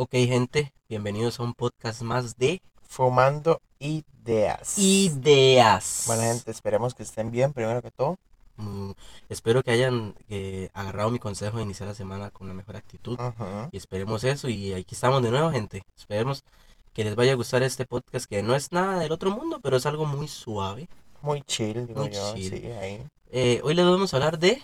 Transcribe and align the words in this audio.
Ok, 0.00 0.10
gente, 0.12 0.72
bienvenidos 0.88 1.40
a 1.40 1.42
un 1.42 1.54
podcast 1.54 2.02
más 2.02 2.38
de 2.38 2.62
Fumando 2.88 3.60
ideas. 3.80 4.78
ideas. 4.78 6.04
Bueno, 6.06 6.22
gente, 6.22 6.52
esperemos 6.52 6.94
que 6.94 7.02
estén 7.02 7.32
bien, 7.32 7.52
primero 7.52 7.82
que 7.82 7.90
todo. 7.90 8.16
Mm, 8.58 8.92
espero 9.28 9.64
que 9.64 9.72
hayan 9.72 10.14
eh, 10.28 10.68
agarrado 10.72 11.10
mi 11.10 11.18
consejo 11.18 11.56
de 11.56 11.64
iniciar 11.64 11.88
la 11.88 11.96
semana 11.96 12.30
con 12.30 12.46
la 12.46 12.54
mejor 12.54 12.76
actitud. 12.76 13.18
Ajá. 13.18 13.70
Y 13.72 13.76
esperemos 13.76 14.22
eso. 14.22 14.48
Y 14.48 14.72
aquí 14.72 14.94
estamos 14.94 15.20
de 15.20 15.32
nuevo, 15.32 15.50
gente. 15.50 15.82
Esperemos 15.96 16.44
que 16.92 17.02
les 17.02 17.16
vaya 17.16 17.32
a 17.32 17.34
gustar 17.34 17.64
este 17.64 17.84
podcast, 17.84 18.26
que 18.26 18.40
no 18.40 18.54
es 18.54 18.70
nada 18.70 19.00
del 19.00 19.10
otro 19.10 19.32
mundo, 19.32 19.58
pero 19.60 19.78
es 19.78 19.86
algo 19.86 20.06
muy 20.06 20.28
suave. 20.28 20.88
Muy 21.22 21.42
chill, 21.42 21.88
digo 21.88 22.02
Muy 22.02 22.12
yo. 22.12 22.34
chill. 22.36 22.50
Sí, 22.50 22.66
ahí. 22.70 23.04
Eh, 23.32 23.60
hoy 23.64 23.74
les 23.74 23.84
vamos 23.84 24.14
a 24.14 24.18
hablar 24.18 24.38
de... 24.38 24.62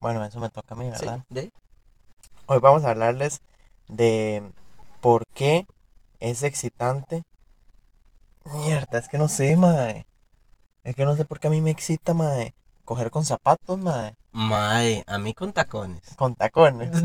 Bueno, 0.00 0.24
eso 0.24 0.40
me 0.40 0.50
toca 0.50 0.74
a 0.74 0.78
mí, 0.78 0.90
sí, 0.96 1.06
¿verdad? 1.06 1.24
de 1.28 1.52
Hoy 2.46 2.58
vamos 2.58 2.82
a 2.82 2.90
hablarles 2.90 3.40
de 3.92 4.52
por 5.00 5.26
qué 5.34 5.66
es 6.20 6.42
excitante. 6.42 7.22
Mierda, 8.44 8.98
es 8.98 9.08
que 9.08 9.18
no 9.18 9.28
sé, 9.28 9.56
mae. 9.56 10.06
Es 10.82 10.96
que 10.96 11.04
no 11.04 11.14
sé 11.16 11.24
por 11.24 11.38
qué 11.38 11.46
a 11.46 11.50
mí 11.50 11.60
me 11.60 11.70
excita, 11.70 12.14
mae. 12.14 12.54
Coger 12.84 13.10
con 13.10 13.24
zapatos, 13.24 13.78
mae. 13.78 14.16
Mae, 14.32 15.04
a 15.06 15.18
mí 15.18 15.34
con 15.34 15.52
tacones. 15.52 16.16
Con 16.16 16.34
tacones. 16.34 16.90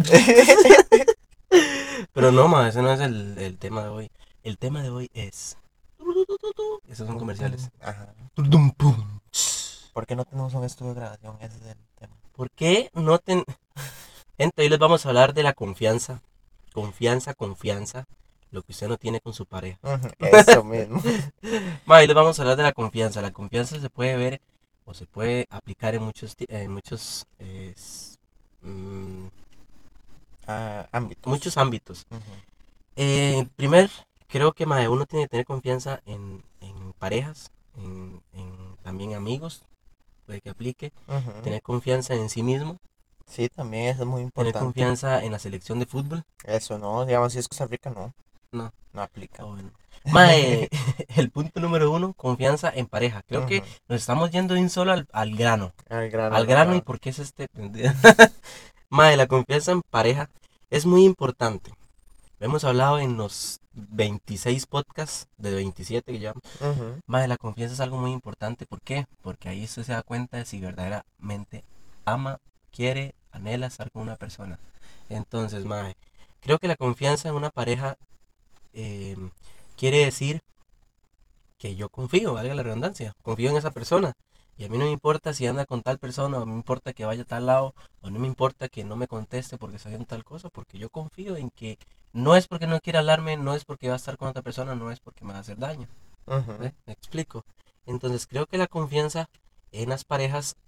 Pero 2.14 2.32
no, 2.32 2.48
mae, 2.48 2.70
ese 2.70 2.82
no 2.82 2.92
es 2.92 3.00
el, 3.02 3.38
el 3.38 3.58
tema 3.58 3.84
de 3.84 3.90
hoy. 3.90 4.12
El 4.44 4.58
tema 4.58 4.82
de 4.82 4.90
hoy 4.90 5.12
es... 5.14 5.58
Esos 6.88 7.06
son 7.06 7.20
comerciales. 7.20 7.70
Ajá. 7.82 8.14
¿Por 9.94 10.06
qué 10.06 10.16
no 10.16 10.26
tenemos 10.26 10.54
un 10.54 10.64
estudio 10.64 10.94
de 10.94 11.02
grabación? 11.02 11.38
Ese 11.42 11.58
es 11.58 11.66
el 11.66 11.78
tema. 12.00 12.16
¿Por 12.32 12.50
qué 12.52 12.90
no 12.94 13.20
ten... 13.20 13.44
Gente, 14.38 14.62
hoy 14.62 14.70
les 14.70 14.80
vamos 14.80 15.06
a 15.06 15.10
hablar 15.10 15.34
de 15.34 15.44
la 15.44 15.54
confianza. 15.54 16.22
Confianza, 16.82 17.34
confianza. 17.34 18.06
Lo 18.52 18.62
que 18.62 18.72
usted 18.72 18.88
no 18.88 18.98
tiene 18.98 19.20
con 19.20 19.34
su 19.34 19.48
pareja. 19.48 19.80
Eso 20.20 20.64
mismo. 20.64 21.02
Ma, 21.88 21.98
hoy 21.98 22.06
les 22.06 22.16
vamos 22.16 22.38
a 22.38 22.44
hablar 22.44 22.56
de 22.56 22.62
la 22.62 22.72
confianza. 22.72 23.20
La 23.20 23.32
confianza 23.32 23.80
se 23.80 23.90
puede 23.90 24.16
ver 24.16 24.42
o 24.86 24.94
se 24.94 25.08
puede 25.08 25.48
aplicar 25.50 25.96
en 25.96 26.04
muchos, 26.04 26.36
en 26.48 26.72
muchos, 26.72 27.26
eh, 27.40 27.74
mm, 28.62 29.26
Ah, 30.46 30.88
ámbitos. 30.92 31.26
muchos 31.26 31.58
ámbitos. 31.58 32.06
Eh, 32.96 33.48
primer, 33.56 33.90
creo 34.28 34.54
que 34.54 34.68
ma, 34.68 34.88
uno 34.88 35.08
tiene 35.08 35.26
que 35.26 35.30
tener 35.30 35.46
confianza 35.48 36.02
en, 36.06 36.44
en 36.62 36.94
parejas, 36.94 37.50
en, 37.76 38.22
en 38.34 38.54
también 38.84 39.16
amigos, 39.16 39.64
puede 40.28 40.42
que 40.42 40.52
aplique. 40.52 40.94
Tener 41.44 41.64
confianza 41.64 42.14
en 42.14 42.30
sí 42.30 42.44
mismo, 42.44 42.78
Sí, 43.28 43.50
también 43.50 43.88
eso 43.88 44.02
es 44.04 44.08
muy 44.08 44.22
tener 44.32 44.48
importante. 44.48 44.60
confianza 44.60 45.24
en 45.24 45.32
la 45.32 45.40
selección 45.40 45.80
de 45.80 45.86
fútbol. 45.86 46.24
Eso 46.44 46.78
no, 46.78 47.06
digamos, 47.06 47.34
si 47.34 47.40
es 47.40 47.48
Costa 47.48 47.68
Rica, 47.68 47.90
no. 47.90 48.14
No. 48.52 48.72
No 48.94 49.02
aplica. 49.02 49.44
Ah, 49.44 49.46
bueno. 49.46 49.72
Mae, 50.06 50.70
el 51.16 51.30
punto 51.30 51.60
número 51.60 51.92
uno, 51.92 52.14
confianza 52.14 52.72
en 52.74 52.88
pareja. 52.88 53.22
Creo 53.28 53.46
que 53.46 53.64
nos 53.88 54.00
estamos 54.02 54.32
yendo 54.32 54.54
de 54.54 54.62
un 54.62 54.70
solo 54.70 54.94
al, 54.94 55.08
al 55.12 55.36
grano. 55.36 55.74
Al 55.90 56.10
grano. 56.10 56.36
Al 56.36 56.46
grano 56.46 56.76
y 56.76 56.82
por 56.82 57.00
qué 57.00 57.10
es 57.10 57.20
este. 57.20 57.48
Mae, 58.90 59.18
la 59.18 59.28
confianza 59.28 59.72
en 59.74 59.82
pareja 59.82 60.30
es 60.70 60.86
muy 60.86 61.04
importante. 61.04 61.74
Lo 62.40 62.46
hemos 62.46 62.64
hablado 62.64 63.00
en 63.00 63.18
los 63.18 63.60
26 63.74 64.66
podcasts 64.68 65.28
de 65.38 65.54
27 65.56 66.12
que 66.12 66.20
llevamos. 66.20 66.44
Mae, 67.06 67.28
la 67.28 67.38
confianza 67.38 67.74
es 67.74 67.80
algo 67.82 67.98
muy 67.98 68.12
importante. 68.12 68.66
¿Por 68.66 68.80
qué? 68.82 69.06
Porque 69.22 69.50
ahí 69.50 69.66
usted 69.66 69.84
se 69.84 69.92
da 69.92 70.04
cuenta 70.04 70.38
de 70.38 70.46
si 70.46 70.60
verdaderamente 70.62 71.66
ama, 72.06 72.40
quiere, 72.78 73.16
anhela 73.32 73.66
estar 73.66 73.90
con 73.90 74.04
una 74.04 74.18
persona. 74.18 74.60
Entonces, 75.10 75.66
mae, 75.66 75.96
creo 76.42 76.60
que 76.60 76.68
la 76.68 76.76
confianza 76.76 77.28
en 77.28 77.36
una 77.36 77.50
pareja 77.50 77.98
eh, 78.74 79.18
quiere 79.76 80.06
decir 80.06 80.42
que 81.58 81.76
yo 81.76 81.90
confío, 81.90 82.34
valga 82.34 82.54
la 82.54 82.62
redundancia, 82.62 83.16
confío 83.24 83.50
en 83.50 83.58
esa 83.58 83.72
persona. 83.72 84.14
Y 84.60 84.66
a 84.66 84.70
mí 84.70 84.78
no 84.78 84.86
me 84.86 84.92
importa 84.92 85.34
si 85.34 85.48
anda 85.48 85.66
con 85.66 85.82
tal 85.82 85.98
persona, 85.98 86.38
o 86.38 86.40
no 86.42 86.46
me 86.46 86.54
importa 86.54 86.94
que 86.94 87.06
vaya 87.06 87.24
a 87.24 87.26
tal 87.26 87.48
lado, 87.48 87.74
o 88.02 88.12
no 88.12 88.20
me 88.20 88.28
importa 88.28 88.70
que 88.70 88.84
no 88.84 88.96
me 88.96 89.08
conteste 89.08 89.58
porque 89.58 89.78
está 89.78 89.90
haciendo 89.90 90.08
tal 90.08 90.24
cosa, 90.24 90.50
porque 90.50 90.78
yo 90.78 90.90
confío 90.90 91.36
en 91.36 91.50
que 91.50 91.80
no 92.14 92.36
es 92.36 92.48
porque 92.48 92.68
no 92.68 92.80
quiera 92.80 93.00
hablarme, 93.00 93.38
no 93.38 93.56
es 93.56 93.66
porque 93.66 93.88
va 93.88 93.94
a 93.94 93.98
estar 93.98 94.18
con 94.18 94.28
otra 94.28 94.44
persona, 94.44 94.76
no 94.76 94.92
es 94.92 95.00
porque 95.00 95.26
me 95.26 95.32
va 95.32 95.40
a 95.40 95.42
hacer 95.42 95.58
daño. 95.58 95.88
¿Ve? 96.60 96.74
Me 96.86 96.94
explico. 96.94 97.44
Entonces 97.88 98.28
creo 98.28 98.46
que 98.46 98.58
la 98.60 98.68
confianza 98.68 99.30
en 99.72 99.90
las 99.90 100.04
parejas 100.04 100.56
eh, 100.56 100.67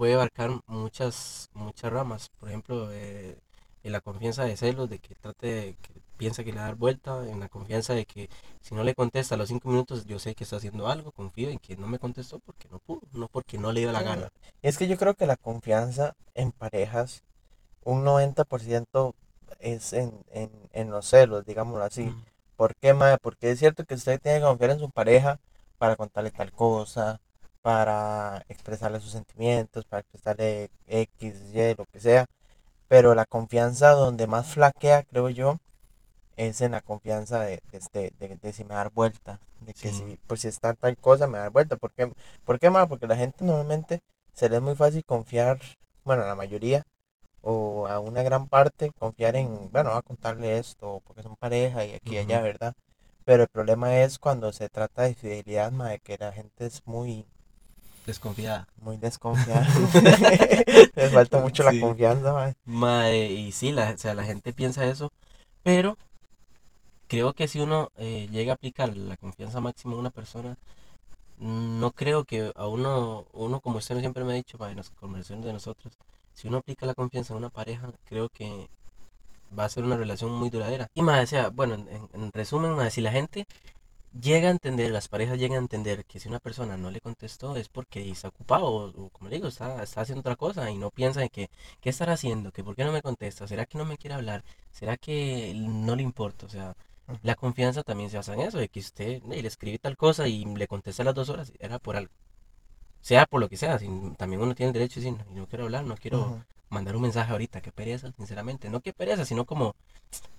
puede 0.00 0.14
abarcar 0.14 0.50
muchas, 0.66 1.50
muchas 1.52 1.92
ramas. 1.92 2.30
Por 2.38 2.48
ejemplo, 2.48 2.88
eh, 2.90 3.38
en 3.82 3.92
la 3.92 4.00
confianza 4.00 4.44
de 4.44 4.56
celos, 4.56 4.88
de 4.88 4.98
que 4.98 5.14
trate, 5.14 5.46
de- 5.46 5.74
que 5.74 5.92
piensa 6.16 6.42
que 6.42 6.52
le 6.52 6.56
va 6.56 6.62
a 6.64 6.68
dar 6.68 6.76
vuelta, 6.76 7.28
en 7.28 7.38
la 7.38 7.50
confianza 7.50 7.92
de 7.92 8.06
que 8.06 8.30
si 8.62 8.74
no 8.74 8.82
le 8.82 8.94
contesta 8.94 9.34
a 9.34 9.38
los 9.38 9.48
cinco 9.50 9.68
minutos, 9.68 10.06
yo 10.06 10.18
sé 10.18 10.34
que 10.34 10.44
está 10.44 10.56
haciendo 10.56 10.88
algo, 10.88 11.12
confío 11.12 11.50
en 11.50 11.58
que 11.58 11.76
no 11.76 11.86
me 11.86 11.98
contestó 11.98 12.38
porque 12.38 12.66
no 12.70 12.78
pudo, 12.78 13.02
no 13.12 13.28
porque 13.28 13.58
no 13.58 13.72
le 13.72 13.80
dio 13.80 13.92
la 13.92 14.00
gana. 14.02 14.30
Es 14.62 14.78
que 14.78 14.88
yo 14.88 14.96
creo 14.96 15.12
que 15.14 15.26
la 15.26 15.36
confianza 15.36 16.14
en 16.34 16.52
parejas, 16.52 17.22
un 17.84 18.02
90% 18.02 19.14
es 19.58 19.92
en, 19.92 20.24
en, 20.32 20.50
en 20.72 20.90
los 20.90 21.04
celos, 21.10 21.44
digámoslo 21.44 21.84
así. 21.84 22.04
Mm, 22.04 22.24
¿Por 22.56 22.74
qué, 22.76 22.94
mae? 22.94 23.18
Porque 23.18 23.50
es 23.50 23.58
cierto 23.58 23.84
que 23.84 23.96
usted 23.96 24.18
tiene 24.18 24.38
que 24.38 24.44
confiar 24.46 24.70
en 24.70 24.78
su 24.78 24.90
pareja 24.90 25.38
para 25.76 25.96
contarle 25.96 26.30
tal 26.30 26.52
cosa, 26.52 27.20
para 27.62 28.44
expresarle 28.48 29.00
sus 29.00 29.12
sentimientos, 29.12 29.84
para 29.86 30.00
expresarle 30.00 30.70
X, 30.86 31.34
Y, 31.54 31.74
lo 31.76 31.86
que 31.86 32.00
sea. 32.00 32.26
Pero 32.88 33.14
la 33.14 33.26
confianza 33.26 33.90
donde 33.92 34.26
más 34.26 34.48
flaquea, 34.54 35.04
creo 35.04 35.30
yo, 35.30 35.58
es 36.36 36.60
en 36.60 36.72
la 36.72 36.80
confianza 36.80 37.40
de, 37.40 37.62
de, 37.70 37.78
este- 37.78 38.12
de- 38.18 38.36
de 38.36 38.52
si 38.52 38.64
me 38.64 38.74
dar 38.74 38.90
vuelta. 38.92 39.40
De 39.60 39.74
que 39.74 39.90
Sí. 39.90 39.96
si, 39.96 40.18
pues 40.26 40.40
si 40.42 40.48
está 40.48 40.74
tal 40.74 40.96
cosa, 40.98 41.26
me 41.26 41.38
dar 41.38 41.50
vuelta. 41.50 41.76
¿Por 41.76 41.92
qué, 41.92 42.12
¿Por 42.44 42.58
qué? 42.58 42.70
Porque 42.88 43.06
la 43.06 43.16
gente 43.16 43.44
normalmente 43.44 44.00
se 44.34 44.48
le 44.48 44.56
es 44.56 44.62
muy 44.62 44.74
fácil 44.76 45.04
confiar, 45.04 45.60
bueno, 46.04 46.22
a 46.22 46.26
la 46.26 46.34
mayoría, 46.34 46.84
o 47.42 47.86
a 47.88 48.00
una 48.00 48.22
gran 48.22 48.48
parte, 48.48 48.92
confiar 48.98 49.36
en, 49.36 49.70
bueno, 49.72 49.90
a 49.92 50.02
contarle 50.02 50.58
esto, 50.58 51.02
porque 51.06 51.22
son 51.22 51.36
pareja 51.36 51.84
y 51.84 51.94
aquí 51.94 52.14
y 52.14 52.18
allá. 52.18 52.40
¿verdad? 52.42 52.74
Pero 53.24 53.42
el 53.44 53.48
problema 53.48 53.98
es 54.00 54.18
cuando 54.18 54.52
se 54.52 54.68
trata 54.68 55.02
de 55.02 55.14
fidelidad, 55.14 55.72
mae, 55.72 55.98
que 56.00 56.16
la 56.18 56.32
gente 56.32 56.66
es 56.66 56.86
muy, 56.86 57.26
Desconfiada. 58.06 58.66
muy 58.80 58.96
desconfiada. 58.96 59.66
Les 60.96 61.12
falta 61.12 61.40
mucho 61.40 61.68
Sí. 61.68 61.76
la 61.76 61.80
confianza, 61.86 62.32
mae. 62.32 62.54
Mae, 62.64 63.26
y 63.26 63.52
sí, 63.52 63.72
la, 63.72 63.90
o 63.90 63.98
sea, 63.98 64.14
la 64.14 64.24
gente 64.24 64.52
piensa 64.52 64.84
eso, 64.86 65.12
pero 65.62 65.96
creo 67.08 67.32
que 67.34 67.48
si 67.48 67.60
uno 67.60 67.90
eh, 67.96 68.28
llega 68.30 68.52
a 68.52 68.54
aplicar 68.54 68.96
la 68.96 69.16
confianza 69.16 69.60
máxima 69.60 69.94
en 69.94 70.00
una 70.00 70.10
persona, 70.10 70.56
no 71.38 71.92
creo 71.92 72.24
que 72.24 72.52
a 72.54 72.66
uno, 72.66 73.26
uno 73.32 73.60
como 73.60 73.78
usted 73.78 73.98
siempre 74.00 74.24
me 74.24 74.32
ha 74.32 74.36
dicho, 74.36 74.58
mae, 74.58 74.70
en 74.72 74.78
las 74.78 74.90
conversaciones 74.90 75.44
de 75.44 75.52
nosotros, 75.52 75.94
si 76.34 76.48
uno 76.48 76.58
aplica 76.58 76.86
la 76.86 76.94
confianza 76.94 77.32
en 77.34 77.38
una 77.38 77.50
pareja, 77.50 77.90
creo 78.04 78.28
que 78.28 78.68
va 79.58 79.64
a 79.64 79.68
ser 79.68 79.84
una 79.84 79.96
relación 79.96 80.32
muy 80.32 80.50
duradera. 80.50 80.88
Y 80.94 81.02
más, 81.02 81.24
o 81.24 81.26
sea, 81.26 81.48
bueno, 81.50 81.74
en, 81.74 81.88
en- 81.88 82.08
en 82.14 82.32
resumen, 82.32 82.72
mae, 82.72 82.90
si 82.90 83.00
la 83.00 83.12
gente 83.12 83.46
llega 84.18 84.48
a 84.48 84.50
entender, 84.52 84.90
las 84.90 85.08
parejas 85.08 85.38
llegan 85.38 85.56
a 85.58 85.60
entender 85.60 86.04
que 86.04 86.20
si 86.20 86.28
una 86.28 86.40
persona 86.40 86.76
no 86.76 86.90
le 86.90 87.00
contestó 87.00 87.56
es 87.56 87.68
porque 87.68 88.08
está 88.10 88.28
ocupado, 88.28 88.66
o, 88.66 89.06
o 89.06 89.10
como 89.10 89.28
le 89.30 89.36
digo, 89.36 89.48
está, 89.48 89.82
está 89.82 90.00
haciendo 90.02 90.20
otra 90.20 90.36
cosa 90.36 90.70
y 90.70 90.78
no 90.78 90.90
piensa 90.90 91.22
en 91.22 91.28
que 91.28 91.50
¿Qué 91.80 91.90
estará 91.90 92.12
haciendo? 92.14 92.52
¿Que 92.52 92.64
por 92.64 92.76
qué 92.76 92.84
no 92.84 92.92
me 92.92 93.02
contesta? 93.02 93.46
¿Será 93.48 93.66
que 93.66 93.78
no 93.78 93.84
me 93.84 93.98
quiere 93.98 94.14
hablar? 94.14 94.44
¿Será 94.72 94.96
que 94.96 95.52
no 95.56 95.96
le 95.96 96.02
importa? 96.02 96.46
O 96.46 96.48
sea, 96.48 96.76
la 97.22 97.34
confianza 97.34 97.82
también 97.82 98.10
se 98.10 98.16
basa 98.18 98.34
en 98.34 98.40
eso, 98.40 98.58
de 98.58 98.68
que 98.68 98.80
usted 98.80 99.22
le 99.24 99.46
escribe 99.46 99.78
tal 99.78 99.96
cosa 99.96 100.28
y 100.28 100.44
le 100.44 100.68
contesta 100.68 101.02
a 101.02 101.06
las 101.06 101.14
dos 101.14 101.28
horas, 101.30 101.52
era 101.58 101.78
por 101.78 101.96
algo. 101.96 102.12
Sea 103.02 103.26
por 103.26 103.40
lo 103.40 103.48
que 103.48 103.56
sea, 103.56 103.78
también 104.18 104.42
uno 104.42 104.54
tiene 104.54 104.68
el 104.68 104.74
derecho 104.74 105.00
de 105.00 105.06
decir, 105.10 105.24
no, 105.32 105.40
no 105.42 105.46
quiero 105.48 105.64
hablar, 105.64 105.84
no 105.84 105.96
quiero 105.96 106.44
mandar 106.68 106.96
un 106.96 107.02
mensaje 107.02 107.32
ahorita, 107.32 107.60
qué 107.60 107.72
pereza, 107.72 108.12
sinceramente. 108.16 108.70
No 108.70 108.80
que 108.80 108.92
pereza, 108.92 109.24
sino 109.24 109.44
como, 109.46 109.74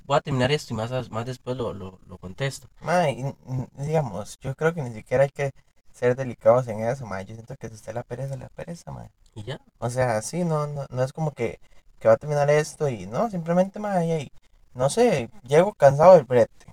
voy 0.05 0.17
a 0.17 0.21
terminar 0.21 0.51
esto 0.51 0.73
y 0.73 0.77
más, 0.77 0.91
a- 0.91 1.03
más 1.09 1.25
después 1.25 1.57
lo, 1.57 1.73
lo, 1.73 1.99
lo 2.07 2.17
contesto. 2.17 2.67
Mae, 2.81 3.11
y, 3.13 3.23
mm, 3.23 3.65
digamos, 3.85 4.37
yo 4.39 4.55
creo 4.55 4.73
que 4.73 4.81
ni 4.83 4.93
siquiera 4.93 5.23
hay 5.23 5.29
que 5.29 5.51
ser 5.91 6.15
delicados 6.15 6.67
en 6.67 6.81
eso, 6.83 7.05
mae. 7.05 7.25
Yo 7.25 7.35
siento 7.35 7.55
que 7.57 7.69
si 7.69 7.75
usted 7.75 7.93
la 7.93 8.03
pereza, 8.03 8.37
la 8.37 8.49
pereza, 8.49 8.91
mae. 8.91 9.09
Y 9.35 9.43
ya. 9.43 9.59
O 9.79 9.89
sea, 9.89 10.21
sí, 10.21 10.43
no, 10.45 10.67
no, 10.67 10.85
no 10.89 11.03
es 11.03 11.13
como 11.13 11.31
que, 11.31 11.59
que 11.99 12.07
va 12.07 12.15
a 12.15 12.17
terminar 12.17 12.49
esto 12.49 12.87
y 12.89 13.05
no, 13.07 13.29
simplemente, 13.29 13.79
mae, 13.79 14.31
no 14.73 14.89
sé, 14.89 15.29
llego 15.43 15.73
cansado 15.73 16.15
del 16.15 16.25
brete, 16.25 16.65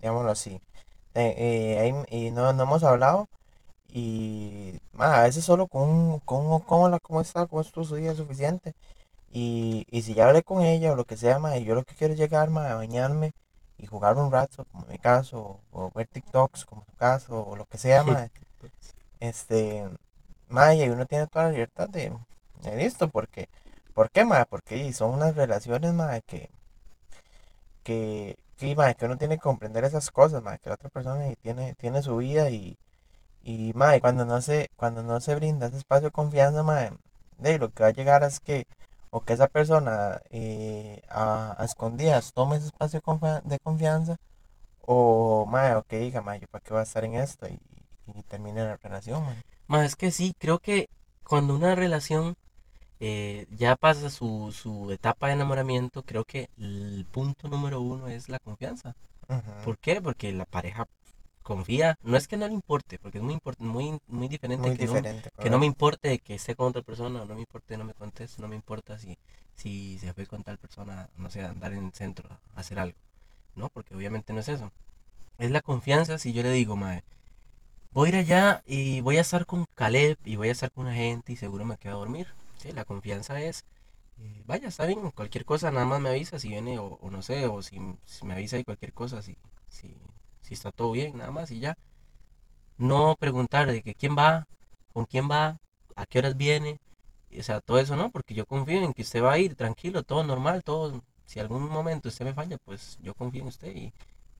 digámoslo 0.00 0.30
así. 0.30 0.60
Eh, 1.14 1.34
eh, 1.38 1.78
ahí- 1.80 2.26
y 2.26 2.30
no, 2.30 2.52
no 2.52 2.62
hemos 2.64 2.84
hablado 2.84 3.28
y, 3.92 4.80
mae, 4.92 5.20
a 5.20 5.22
veces 5.24 5.44
solo 5.44 5.66
con 5.66 5.88
un, 5.88 6.20
con 6.20 6.46
un 6.46 6.62
hola, 6.68 6.98
¿cómo 7.00 7.20
está? 7.20 7.46
¿Cómo 7.46 7.62
estuvo 7.62 7.84
su 7.84 7.96
día? 7.96 8.12
es 8.12 8.18
suficiente. 8.18 8.74
Y, 9.30 9.86
y 9.90 10.02
si 10.02 10.14
ya 10.14 10.26
hablé 10.28 10.42
con 10.42 10.62
ella 10.62 10.92
o 10.92 10.96
lo 10.96 11.04
que 11.04 11.16
sea, 11.16 11.38
mae, 11.38 11.64
yo 11.64 11.74
lo 11.74 11.84
que 11.84 11.94
quiero 11.94 12.14
es 12.14 12.20
llegar, 12.20 12.50
mae, 12.50 12.70
a 12.70 12.76
bañarme 12.76 13.32
y 13.78 13.86
jugar 13.86 14.16
un 14.18 14.32
rato, 14.32 14.64
como 14.72 14.84
en 14.84 14.92
mi 14.92 14.98
caso, 14.98 15.60
o 15.72 15.90
ver 15.94 16.08
TikToks, 16.08 16.64
como 16.66 16.82
en 16.82 16.86
su 16.92 16.96
caso, 16.96 17.46
o 17.46 17.56
lo 17.56 17.66
que 17.66 17.78
sea, 17.78 18.02
mae. 18.04 18.30
Este, 19.20 19.88
mae, 20.48 20.76
y 20.76 20.88
uno 20.90 21.06
tiene 21.06 21.26
toda 21.26 21.46
la 21.46 21.52
libertad 21.52 21.88
de, 21.88 22.12
de 22.62 22.76
listo, 22.76 23.08
porque, 23.08 23.48
¿por 23.94 24.10
qué, 24.10 24.24
mae? 24.24 24.46
Porque 24.46 24.92
son 24.92 25.12
unas 25.14 25.34
relaciones, 25.36 25.92
mae, 25.94 26.22
que, 26.22 26.50
que, 27.82 28.38
que, 28.56 28.74
mae, 28.76 28.94
que 28.94 29.06
uno 29.06 29.16
tiene 29.18 29.36
que 29.36 29.42
comprender 29.42 29.84
esas 29.84 30.10
cosas, 30.10 30.42
mae, 30.42 30.58
que 30.58 30.68
la 30.68 30.76
otra 30.76 30.90
persona 30.90 31.34
tiene, 31.42 31.74
tiene 31.74 32.02
su 32.02 32.16
vida 32.18 32.50
y, 32.50 32.78
y 33.42 33.72
mae, 33.74 34.00
cuando 34.00 34.24
no 34.24 34.40
se, 34.42 34.68
cuando 34.76 35.02
no 35.02 35.20
se 35.20 35.34
brinda 35.34 35.66
ese 35.68 35.78
espacio 35.78 36.08
de 36.08 36.12
confianza, 36.12 36.62
mae, 36.62 36.92
de 37.38 37.58
lo 37.58 37.70
que 37.70 37.82
va 37.84 37.88
a 37.90 37.92
llegar 37.92 38.22
es 38.24 38.40
que 38.40 38.66
o 39.10 39.20
que 39.22 39.32
esa 39.34 39.48
persona 39.48 40.20
eh, 40.30 41.02
a, 41.08 41.54
a 41.60 41.64
escondidas 41.64 42.32
tome 42.34 42.56
ese 42.56 42.66
espacio 42.66 43.00
de, 43.44 43.58
confianza 43.60 44.16
o 44.82 45.46
mae, 45.46 45.74
o 45.76 45.82
que 45.82 45.98
diga, 45.98 46.20
mae, 46.22 46.40
yo 46.40 46.46
para 46.48 46.62
qué 46.64 46.70
voy 46.72 46.80
a 46.80 46.84
estar 46.84 47.04
en 47.04 47.14
esto 47.14 47.46
y, 47.48 47.58
y 48.14 48.22
termine 48.24 48.64
la 48.64 48.76
relación, 48.76 49.24
mae. 49.24 49.42
Ma, 49.68 49.84
es 49.84 49.96
que 49.96 50.10
sí, 50.10 50.34
creo 50.38 50.58
que 50.58 50.88
cuando 51.24 51.54
una 51.54 51.74
relación 51.74 52.34
eh, 53.00 53.46
ya 53.50 53.76
pasa 53.76 54.10
su, 54.10 54.52
su 54.52 54.90
etapa 54.92 55.28
de 55.28 55.34
enamoramiento, 55.34 56.02
creo 56.02 56.24
que 56.24 56.48
el 56.58 57.06
punto 57.10 57.48
número 57.48 57.80
uno 57.80 58.08
es 58.08 58.28
la 58.28 58.38
confianza. 58.38 58.94
Ujú, 59.28 59.52
¿Por 59.64 59.78
qué? 59.78 60.00
Porque 60.00 60.32
la 60.32 60.46
pareja 60.46 60.86
confía. 61.52 61.96
No 62.02 62.16
es 62.16 62.28
que 62.28 62.36
no 62.36 62.46
le 62.46 62.54
importe, 62.54 62.98
porque 62.98 63.18
es 63.18 63.24
muy 63.24 63.38
muy, 63.58 63.98
muy 64.06 64.28
diferente 64.28 64.68
Muy 64.68 64.76
que 64.76 64.86
no, 64.86 64.92
diferente, 64.92 65.30
que 65.40 65.50
no 65.50 65.58
me 65.58 65.66
importe 65.66 66.18
que 66.20 66.34
esté 66.34 66.54
con 66.54 66.68
otra 66.68 66.82
persona, 66.82 67.24
no 67.24 67.34
me 67.34 67.40
importe 67.40 67.76
no 67.78 67.84
me 67.84 67.94
conteste, 67.94 68.42
no 68.42 68.48
me 68.48 68.56
importa 68.56 68.98
si, 68.98 69.18
si 69.56 69.98
se 69.98 70.12
fue 70.14 70.26
con 70.26 70.42
tal 70.44 70.58
persona, 70.58 71.08
no 71.16 71.30
sé, 71.30 71.42
andar 71.42 71.72
en 71.72 71.86
el 71.86 71.92
centro 71.92 72.28
a 72.54 72.60
hacer 72.60 72.78
algo. 72.78 72.98
No, 73.56 73.68
porque 73.70 73.94
obviamente 73.96 74.32
no 74.32 74.40
es 74.40 74.48
eso. 74.48 74.70
Es 75.38 75.50
la 75.50 75.62
confianza 75.62 76.18
si 76.18 76.32
yo 76.32 76.42
le 76.42 76.52
digo, 76.52 76.76
mae, 76.76 77.02
voy 77.92 78.08
a 78.08 78.10
ir 78.10 78.16
allá 78.16 78.62
y 78.66 79.00
voy 79.02 79.18
a 79.18 79.22
estar 79.22 79.46
con 79.46 79.66
Caleb 79.74 80.18
y 80.24 80.36
voy 80.36 80.48
a 80.48 80.52
estar 80.52 80.70
con 80.72 80.86
una 80.86 80.94
gente 80.94 81.32
y 81.32 81.36
seguro 81.36 81.64
me 81.64 81.76
quedo 81.78 81.96
a 81.96 81.98
dormir. 82.00 82.28
Sí, 82.58 82.72
la 82.72 82.84
confianza 82.84 83.40
es, 83.42 83.64
eh, 84.18 84.42
vaya, 84.46 84.68
está 84.68 84.86
bien, 84.86 85.10
cualquier 85.12 85.44
cosa 85.44 85.70
nada 85.70 85.86
más 85.86 86.00
me 86.00 86.10
avisa 86.10 86.38
si 86.38 86.48
viene 86.48 86.78
o, 86.78 86.98
o 87.02 87.10
no 87.10 87.22
sé, 87.22 87.46
o 87.46 87.62
si, 87.62 87.78
si 88.06 88.26
me 88.26 88.34
avisa 88.34 88.58
y 88.58 88.64
cualquier 88.64 88.92
cosa, 88.92 89.22
si, 89.22 89.36
si, 89.68 89.94
si 90.48 90.54
está 90.54 90.72
todo 90.72 90.92
bien, 90.92 91.16
nada 91.18 91.30
más 91.30 91.50
y 91.50 91.60
ya. 91.60 91.76
No 92.78 93.16
preguntar 93.18 93.66
de 93.70 93.82
que 93.82 93.94
quién 93.94 94.16
va, 94.16 94.46
con 94.92 95.04
quién 95.06 95.28
va, 95.30 95.58
a 95.96 96.06
qué 96.06 96.18
horas 96.20 96.36
viene, 96.36 96.80
o 97.38 97.42
sea, 97.42 97.60
todo 97.60 97.78
eso 97.78 97.96
no, 97.96 98.10
porque 98.10 98.34
yo 98.34 98.46
confío 98.46 98.82
en 98.82 98.94
que 98.94 99.02
usted 99.02 99.22
va 99.22 99.32
a 99.32 99.38
ir 99.38 99.54
tranquilo, 99.56 100.02
todo 100.02 100.24
normal, 100.24 100.62
todo, 100.64 101.02
si 101.26 101.40
algún 101.40 101.68
momento 101.68 102.08
usted 102.08 102.24
me 102.24 102.34
falla, 102.34 102.56
pues 102.64 102.98
yo 103.02 103.14
confío 103.14 103.42
en 103.42 103.48
usted 103.48 103.74
y, 103.76 103.92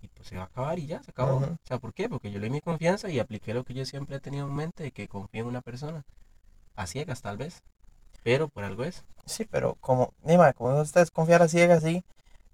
y 0.02 0.08
pues 0.08 0.28
se 0.28 0.36
va 0.36 0.42
a 0.44 0.46
acabar 0.46 0.78
y 0.78 0.86
ya, 0.86 1.02
se 1.02 1.10
acabó. 1.10 1.38
O 1.38 1.58
sea, 1.64 1.78
¿por 1.78 1.92
qué? 1.94 2.08
Porque 2.08 2.30
yo 2.30 2.38
le 2.38 2.46
di 2.46 2.50
mi 2.52 2.60
confianza 2.60 3.10
y 3.10 3.18
apliqué 3.18 3.52
lo 3.54 3.64
que 3.64 3.74
yo 3.74 3.84
siempre 3.84 4.16
he 4.16 4.20
tenido 4.20 4.46
en 4.46 4.54
mente, 4.54 4.84
de 4.84 4.92
que 4.92 5.08
confío 5.08 5.42
en 5.42 5.48
una 5.48 5.60
persona, 5.62 6.04
a 6.76 6.86
ciegas 6.86 7.22
tal 7.22 7.36
vez, 7.38 7.62
pero 8.24 8.48
por 8.48 8.64
algo 8.64 8.84
es. 8.84 9.04
Sí, 9.26 9.44
pero 9.50 9.76
como, 9.80 10.14
de, 10.24 10.38
mae, 10.38 10.54
como 10.54 10.80
ustedes 10.80 11.10
confiar 11.10 11.42
a 11.42 11.48
ciegas, 11.48 11.82
sí, 11.82 12.04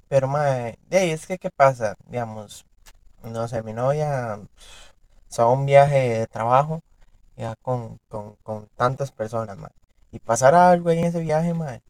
pero 0.08 0.28
mae, 0.28 0.78
de 0.88 0.98
ahí 0.98 1.10
es 1.10 1.26
que, 1.26 1.38
¿qué 1.38 1.50
pasa? 1.50 1.96
Digamos, 2.08 2.64
no 3.30 3.48
sé, 3.48 3.62
mi 3.62 3.72
novia 3.72 4.40
se 5.28 5.42
va 5.42 5.48
a 5.48 5.52
un 5.52 5.66
viaje 5.66 6.18
de 6.20 6.26
trabajo 6.26 6.82
ya 7.36 7.56
con, 7.62 7.98
con, 8.08 8.36
con 8.42 8.68
tantas 8.76 9.12
personas, 9.12 9.56
mae, 9.58 9.70
y 10.12 10.18
pasara 10.20 10.70
algo 10.70 10.90
ahí 10.90 11.00
en 11.00 11.06
ese 11.06 11.20
viaje, 11.20 11.54
mae, 11.54 11.82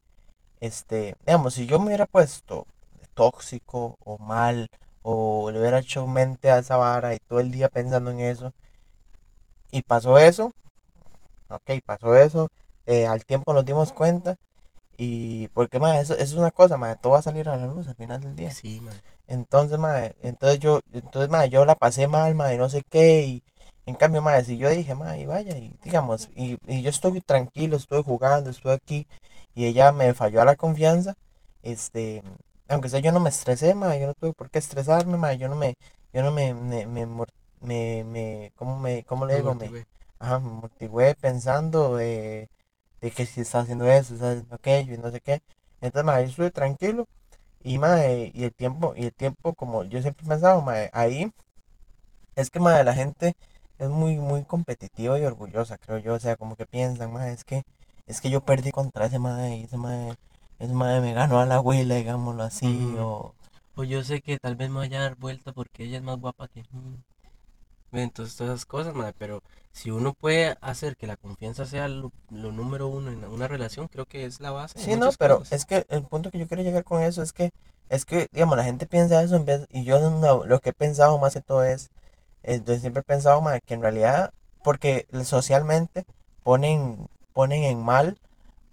este, 0.61 1.15
digamos, 1.25 1.55
si 1.55 1.67
yo 1.67 1.79
me 1.79 1.87
hubiera 1.87 2.05
puesto 2.07 2.67
tóxico 3.15 3.97
o 4.05 4.17
mal, 4.19 4.69
o 5.03 5.51
le 5.51 5.59
hubiera 5.59 5.79
hecho 5.79 6.07
mente 6.07 6.51
a 6.51 6.59
esa 6.59 6.77
vara 6.77 7.15
y 7.15 7.19
todo 7.19 7.39
el 7.41 7.51
día 7.51 7.69
pensando 7.69 8.11
en 8.11 8.21
eso, 8.21 8.53
y 9.71 9.81
pasó 9.83 10.17
eso, 10.17 10.51
ok, 11.49 11.71
pasó 11.85 12.15
eso, 12.15 12.49
eh, 12.85 13.07
al 13.07 13.25
tiempo 13.25 13.53
nos 13.53 13.65
dimos 13.65 13.93
cuenta, 13.93 14.37
y 14.97 15.49
porque, 15.49 15.79
mae, 15.79 16.01
eso, 16.01 16.13
eso 16.15 16.23
es 16.23 16.33
una 16.33 16.51
cosa, 16.51 16.77
mae, 16.77 16.95
todo 16.97 17.13
va 17.13 17.19
a 17.19 17.23
salir 17.23 17.49
a 17.49 17.57
la 17.57 17.67
luz 17.67 17.87
al 17.87 17.95
final 17.95 18.21
del 18.21 18.35
día. 18.35 18.51
Sí, 18.51 18.81
man. 18.81 18.95
Entonces, 19.27 19.79
mae, 19.79 20.15
entonces 20.21 20.59
yo, 20.59 20.81
entonces, 20.93 21.29
mae, 21.29 21.49
yo 21.49 21.65
la 21.65 21.75
pasé 21.75 22.07
mal, 22.07 22.35
mae, 22.35 22.57
no 22.57 22.69
sé 22.69 22.83
qué, 22.89 23.23
y 23.23 23.43
en 23.85 23.95
cambio, 23.95 24.21
mae, 24.21 24.43
si 24.45 24.57
yo 24.57 24.69
dije, 24.69 24.95
mae, 24.95 25.25
vaya, 25.25 25.57
y 25.57 25.75
digamos, 25.83 26.29
y, 26.35 26.57
y 26.67 26.81
yo 26.83 26.89
estoy 26.91 27.21
tranquilo, 27.21 27.77
estoy 27.77 28.03
jugando, 28.03 28.49
estoy 28.49 28.73
aquí, 28.73 29.07
y 29.55 29.65
ella 29.65 29.91
me 29.91 30.13
falló 30.13 30.41
a 30.41 30.45
la 30.45 30.55
confianza, 30.55 31.15
este, 31.63 32.23
aunque 32.67 32.89
sea 32.89 32.99
yo 32.99 33.11
no 33.11 33.19
me 33.19 33.29
estresé, 33.29 33.73
mae, 33.75 33.99
yo 33.99 34.07
no 34.07 34.13
tuve 34.13 34.33
por 34.33 34.49
qué 34.51 34.59
estresarme, 34.59 35.17
mae, 35.17 35.37
yo 35.37 35.47
no 35.49 35.55
me, 35.55 35.75
yo 36.13 36.21
no 36.23 36.31
me, 36.31 36.53
me, 36.53 36.85
me, 36.87 37.05
me, 37.61 38.03
me, 38.05 38.51
¿cómo 38.55 38.79
me, 38.79 39.03
cómo 39.05 39.25
le 39.25 39.35
digo? 39.37 39.55
Me, 39.55 39.73
ajá, 40.19 40.39
me 40.39 40.49
motivé 40.51 41.15
pensando 41.15 41.95
de, 41.97 42.49
de 43.01 43.11
que 43.11 43.25
si 43.25 43.41
está 43.41 43.59
haciendo 43.61 43.87
eso, 43.89 44.13
está 44.15 44.31
haciendo 44.31 44.55
aquello, 44.55 44.93
y 44.95 44.97
no 44.97 45.11
sé 45.11 45.19
qué, 45.21 45.41
entonces, 45.81 46.05
mae, 46.05 46.23
yo 46.23 46.29
estuve 46.29 46.51
tranquilo, 46.51 47.07
y 47.65 47.77
mae, 47.79 48.31
y 48.35 48.45
el 48.45 48.53
tiempo, 48.53 48.93
y 48.95 49.05
el 49.05 49.13
tiempo, 49.13 49.53
como 49.55 49.83
yo 49.85 50.01
siempre 50.01 50.25
he 50.25 50.29
pensado, 50.29 50.61
mae, 50.61 50.89
ahí 50.93 51.31
es 52.35 52.49
que 52.49 52.59
mae, 52.59 52.83
la 52.83 52.93
gente 52.93 53.35
es 53.79 53.89
muy, 53.89 54.17
muy 54.17 54.43
competitiva 54.45 55.19
y 55.19 55.25
orgullosa, 55.25 55.77
creo 55.77 55.97
yo. 55.99 56.13
O 56.15 56.19
sea, 56.19 56.35
como 56.37 56.55
que 56.55 56.65
piensan, 56.65 57.11
mae, 57.13 57.33
es 57.33 57.43
que, 57.43 57.63
es 58.07 58.21
que 58.21 58.29
yo 58.29 58.41
perdí 58.41 58.71
contra 58.71 59.05
ese 59.07 59.19
mae, 59.19 59.57
y 59.57 59.63
ese 59.63 59.77
mae, 59.77 60.15
ese 60.59 60.73
mae 60.73 61.01
me 61.01 61.13
ganó 61.13 61.39
a 61.39 61.45
la 61.45 61.55
abuela, 61.55 61.95
digámoslo 61.95 62.43
así, 62.43 62.95
o 62.99 63.35
O 63.75 63.83
yo 63.83 64.03
sé 64.03 64.21
que 64.21 64.39
tal 64.39 64.55
vez 64.55 64.69
me 64.69 64.79
vaya 64.79 64.99
a 64.99 65.03
dar 65.03 65.15
vuelta 65.17 65.53
porque 65.53 65.83
ella 65.85 65.97
es 65.97 66.03
más 66.03 66.19
guapa 66.19 66.47
que 66.47 66.63
mí. 66.71 67.03
Todas 68.13 68.41
esas 68.41 68.65
cosas, 68.65 68.93
madre, 68.93 69.13
pero 69.17 69.41
si 69.71 69.89
uno 69.89 70.13
puede 70.13 70.57
hacer 70.61 70.97
que 70.97 71.07
la 71.07 71.15
confianza 71.15 71.65
sea 71.65 71.87
lo, 71.87 72.11
lo 72.29 72.51
número 72.51 72.87
uno 72.87 73.09
en 73.09 73.23
una 73.23 73.47
relación, 73.47 73.87
creo 73.87 74.05
que 74.05 74.25
es 74.25 74.41
la 74.41 74.51
base 74.51 74.79
Sí, 74.79 74.95
no, 74.97 75.11
pero 75.17 75.37
cosas. 75.39 75.53
es 75.53 75.65
que 75.65 75.85
el 75.89 76.03
punto 76.03 76.29
que 76.29 76.39
yo 76.39 76.47
quiero 76.47 76.61
llegar 76.63 76.83
con 76.83 77.01
eso 77.01 77.21
es 77.21 77.31
que, 77.31 77.51
es 77.89 78.03
que, 78.05 78.27
digamos, 78.33 78.57
la 78.57 78.65
gente 78.65 78.85
piensa 78.85 79.21
eso 79.23 79.37
en 79.37 79.45
vez, 79.45 79.65
y 79.69 79.85
yo 79.85 79.99
no- 80.09 80.45
lo 80.45 80.59
que 80.59 80.71
he 80.71 80.73
pensado 80.73 81.17
más 81.19 81.33
que 81.33 81.41
todo 81.41 81.63
es, 81.63 81.89
eh, 82.43 82.61
yo 82.65 82.75
siempre 82.77 83.01
he 83.01 83.03
pensado, 83.03 83.41
que 83.65 83.73
en 83.73 83.81
realidad, 83.81 84.31
porque 84.63 85.07
socialmente 85.23 86.03
ponen, 86.43 87.07
ponen 87.33 87.63
en 87.63 87.81
mal 87.83 88.17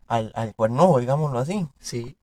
al, 0.08 0.32
al 0.34 0.54
cuernudo, 0.54 0.98
digámoslo 0.98 1.38
así. 1.38 1.68
Sí, 1.80 2.16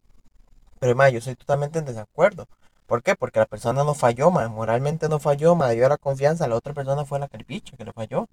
Pero, 0.79 0.95
ma, 0.95 1.09
yo 1.09 1.21
soy 1.21 1.35
totalmente 1.35 1.79
en 1.79 1.85
desacuerdo. 1.85 2.47
¿Por 2.89 3.03
qué? 3.03 3.15
Porque 3.15 3.39
la 3.39 3.45
persona 3.45 3.83
no 3.83 3.93
falló, 3.93 4.31
ma, 4.31 4.47
moralmente 4.49 5.07
no 5.09 5.19
falló, 5.19 5.53
ma, 5.53 5.69
dio 5.69 5.87
la 5.87 5.97
confianza, 5.97 6.47
la 6.47 6.55
otra 6.55 6.73
persona 6.73 7.05
fue 7.05 7.19
la 7.19 7.27
carpicha 7.27 7.77
que 7.77 7.85
le 7.85 7.93
falló. 7.93 8.27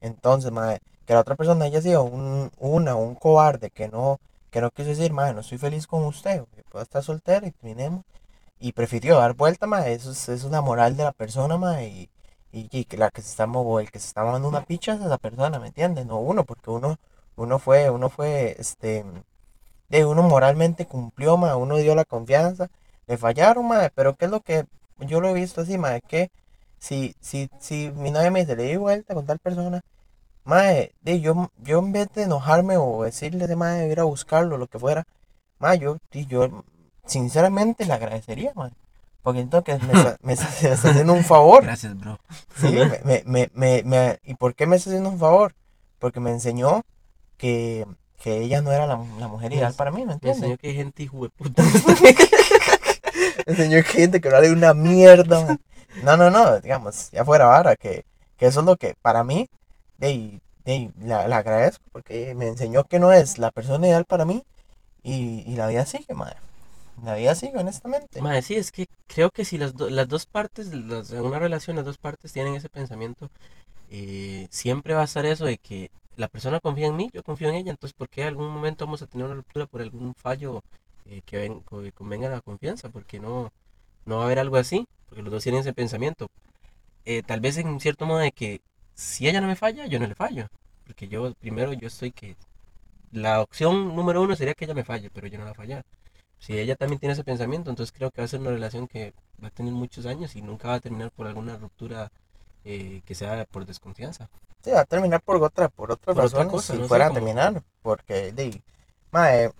Entonces, 0.00 0.52
que 1.06 1.14
la 1.14 1.20
otra 1.20 1.34
persona 1.34 1.64
haya 1.64 1.82
sido 1.82 2.04
un, 2.04 2.52
una, 2.58 2.94
un 2.94 3.16
cobarde 3.16 3.70
que 3.70 3.88
no, 3.88 4.20
que 4.50 4.60
no 4.60 4.70
quiso 4.70 4.90
decir, 4.90 5.12
ma, 5.12 5.32
no 5.32 5.40
estoy 5.40 5.58
feliz 5.58 5.88
con 5.88 6.04
usted, 6.04 6.44
puedo 6.70 6.84
estar 6.84 7.02
soltero 7.02 7.46
y 7.48 7.50
terminemos. 7.50 8.04
Y 8.60 8.72
prefirió 8.72 9.18
dar 9.18 9.34
vuelta, 9.34 9.66
ma, 9.66 9.88
eso 9.88 10.12
es, 10.12 10.28
es 10.28 10.44
una 10.44 10.60
moral 10.60 10.96
de 10.96 11.04
la 11.04 11.12
persona, 11.12 11.56
ma, 11.58 11.82
y, 11.82 12.08
y, 12.52 12.96
la 12.96 13.10
que 13.10 13.22
se 13.22 13.30
está, 13.30 13.46
o 13.46 13.80
el 13.80 13.90
que 13.90 13.98
se 13.98 14.06
está 14.06 14.22
mandando 14.22 14.48
una 14.48 14.64
picha 14.64 14.94
es 14.94 15.00
esa 15.00 15.18
persona, 15.18 15.58
¿me 15.58 15.68
entiendes? 15.68 16.06
No 16.06 16.18
uno, 16.20 16.44
porque 16.44 16.70
uno, 16.70 16.96
uno 17.36 17.58
fue, 17.58 17.90
uno 17.90 18.08
fue, 18.08 18.54
este, 18.58 19.04
de 19.88 20.04
uno 20.04 20.22
moralmente 20.22 20.86
cumplió, 20.86 21.36
ma, 21.36 21.56
uno 21.56 21.76
dio 21.76 21.96
la 21.96 22.04
confianza, 22.04 22.70
le 23.10 23.18
fallaron, 23.18 23.66
ma, 23.66 23.90
pero 23.94 24.14
¿qué 24.14 24.26
es 24.26 24.30
lo 24.30 24.40
que 24.40 24.64
yo 25.00 25.20
lo 25.20 25.28
he 25.30 25.34
visto 25.34 25.62
así, 25.62 25.76
ma? 25.78 25.98
Que 26.00 26.30
si, 26.78 27.14
si, 27.20 27.48
si 27.58 27.90
mi 27.96 28.10
novia 28.12 28.30
me 28.30 28.40
dice, 28.40 28.54
le 28.56 28.62
di 28.64 28.76
vuelta 28.76 29.14
con 29.14 29.26
tal 29.26 29.38
persona, 29.40 29.80
ma, 30.44 30.62
de 30.62 31.20
yo, 31.20 31.50
yo 31.58 31.80
en 31.80 31.90
vez 31.92 32.08
de 32.14 32.22
enojarme 32.22 32.76
o 32.76 33.02
decirle 33.02 33.46
de 33.48 33.56
ma, 33.56 33.84
ir 33.84 33.98
a 34.00 34.04
buscarlo, 34.04 34.56
lo 34.58 34.68
que 34.68 34.78
fuera, 34.78 35.02
ma, 35.58 35.74
yo, 35.74 35.96
yo 36.12 36.64
sinceramente 37.04 37.84
le 37.84 37.92
agradecería, 37.94 38.52
ma, 38.54 38.70
porque 39.22 39.40
entonces 39.40 39.82
me 39.82 39.92
está, 39.92 40.16
me 40.22 40.32
está- 40.34 40.48
me 40.62 40.70
está 40.72 40.90
haciendo 40.90 41.12
un 41.12 41.24
favor, 41.24 41.64
Gracias, 41.64 41.98
bro. 41.98 42.18
sí, 42.56 42.68
me, 43.04 43.22
me, 43.26 43.50
me, 43.54 43.82
me, 43.84 44.18
¿y 44.24 44.34
por 44.34 44.54
qué 44.54 44.66
me 44.66 44.76
está 44.76 44.90
haciendo 44.90 45.10
un 45.10 45.18
favor? 45.18 45.54
Porque 45.98 46.20
me 46.20 46.30
enseñó 46.30 46.82
que, 47.36 47.84
que 48.22 48.38
ella 48.42 48.62
no 48.62 48.70
era 48.72 48.86
la, 48.86 48.96
la 49.18 49.28
mujer 49.28 49.52
ideal 49.52 49.74
para 49.74 49.90
mí, 49.90 50.00
¿me 50.02 50.06
Me 50.06 50.12
entiendes? 50.14 50.38
enseñó 50.42 50.56
que 50.58 50.68
hay 50.68 50.76
gente 50.76 51.02
hijo 51.02 51.22
de 51.24 51.28
puta. 51.30 51.62
Enseñó 53.50 53.76
que 53.78 53.84
gente 53.84 54.20
que 54.20 54.28
vale 54.30 54.50
una 54.52 54.74
mierda. 54.74 55.58
No, 55.94 56.16
no, 56.16 56.30
no, 56.30 56.60
digamos, 56.60 57.10
ya 57.10 57.24
fuera 57.24 57.46
vara, 57.46 57.76
que, 57.76 58.04
que 58.36 58.46
eso 58.46 58.60
es 58.60 58.66
lo 58.66 58.76
que 58.76 58.94
para 59.02 59.24
mí, 59.24 59.48
de, 59.98 60.40
de, 60.64 60.92
la, 61.00 61.28
la 61.28 61.38
agradezco, 61.38 61.84
porque 61.92 62.34
me 62.34 62.48
enseñó 62.48 62.84
que 62.84 62.98
no 63.00 63.12
es 63.12 63.38
la 63.38 63.50
persona 63.50 63.86
ideal 63.88 64.04
para 64.06 64.24
mí 64.24 64.44
y, 65.02 65.44
y 65.46 65.56
la 65.56 65.68
vida 65.68 65.86
sigue, 65.86 66.14
madre. 66.14 66.36
La 67.04 67.14
vida 67.16 67.34
sigue, 67.34 67.58
honestamente. 67.58 68.20
Madre, 68.20 68.42
sí, 68.42 68.54
es 68.56 68.70
que 68.72 68.86
creo 69.06 69.30
que 69.30 69.44
si 69.44 69.56
las, 69.58 69.74
do- 69.74 69.88
las 69.90 70.06
dos 70.08 70.26
partes, 70.26 70.68
una 70.68 71.38
relación, 71.38 71.76
las 71.76 71.84
dos 71.84 71.98
partes 71.98 72.32
tienen 72.32 72.54
ese 72.54 72.68
pensamiento, 72.68 73.30
eh, 73.90 74.48
siempre 74.50 74.94
va 74.94 75.02
a 75.02 75.04
estar 75.04 75.26
eso 75.26 75.44
de 75.46 75.58
que 75.58 75.90
la 76.16 76.28
persona 76.28 76.60
confía 76.60 76.88
en 76.88 76.96
mí, 76.96 77.10
yo 77.12 77.22
confío 77.24 77.48
en 77.50 77.56
ella, 77.56 77.72
entonces 77.72 77.94
¿por 77.94 78.08
qué 78.10 78.22
en 78.22 78.28
algún 78.28 78.50
momento 78.50 78.86
vamos 78.86 79.02
a 79.02 79.06
tener 79.08 79.26
una 79.26 79.36
ruptura 79.36 79.66
por 79.66 79.82
algún 79.82 80.14
fallo 80.14 80.62
eh, 81.10 81.22
que, 81.26 81.38
ven- 81.38 81.62
que 81.64 81.92
convenga 81.92 82.30
la 82.30 82.42
confianza? 82.42 82.90
Porque 82.90 83.20
no, 83.20 83.52
no 84.06 84.16
va 84.18 84.22
a 84.24 84.26
haber 84.26 84.40
algo 84.40 84.56
así, 84.58 84.86
porque 85.08 85.22
los 85.22 85.32
dos 85.32 85.44
tienen 85.44 85.62
ese 85.62 85.74
pensamiento. 85.74 86.28
Eh, 87.04 87.22
tal 87.22 87.40
vez 87.40 87.56
en 87.58 87.80
cierto 87.80 88.06
modo 88.06 88.18
de 88.20 88.32
que 88.32 88.60
si 88.94 89.28
ella 89.28 89.40
no 89.40 89.46
me 89.48 89.56
falla, 89.56 89.86
yo 89.86 89.98
no 90.00 90.06
le 90.06 90.14
fallo, 90.14 90.48
porque 90.86 91.08
yo 91.08 91.34
primero 91.34 91.72
yo 91.72 91.88
estoy 91.88 92.12
que 92.12 92.36
la 93.12 93.40
opción 93.42 93.94
número 93.96 94.22
uno 94.22 94.36
sería 94.36 94.54
que 94.54 94.64
ella 94.64 94.74
me 94.74 94.84
falle, 94.84 95.10
pero 95.10 95.26
yo 95.28 95.38
no 95.38 95.44
la 95.44 95.54
fallar. 95.54 95.84
si 96.40 96.58
ella 96.58 96.76
también 96.76 97.00
tiene 97.00 97.14
ese 97.14 97.24
pensamiento, 97.24 97.70
entonces 97.70 97.92
creo 97.96 98.10
que 98.12 98.22
va 98.22 98.26
a 98.26 98.28
ser 98.28 98.40
una 98.40 98.50
relación 98.50 98.88
que 98.88 99.14
va 99.42 99.48
a 99.48 99.52
tener 99.52 99.72
muchos 99.74 100.06
años 100.06 100.36
y 100.36 100.42
nunca 100.42 100.68
va 100.68 100.74
a 100.76 100.80
terminar 100.80 101.10
por 101.12 101.26
alguna 101.28 101.56
ruptura 101.58 102.12
eh, 102.64 103.02
que 103.06 103.14
sea 103.16 103.44
por 103.46 103.66
desconfianza. 103.66 104.28
Sí, 104.64 104.70
va 104.70 104.80
a 104.80 104.84
terminar 104.84 105.22
por 105.22 105.42
otra, 105.42 105.68
por 105.68 105.90
otra 105.92 106.12
Por 106.12 106.24
otra 106.24 106.44
razón 106.44 106.46
cosa, 106.46 106.74
si 106.74 106.76
no 106.76 106.88
fuera 106.88 107.06
a 107.06 107.10
terminar. 107.10 107.62
Porque, 107.82 108.32
de, 108.32 108.62
mae, 109.12 109.50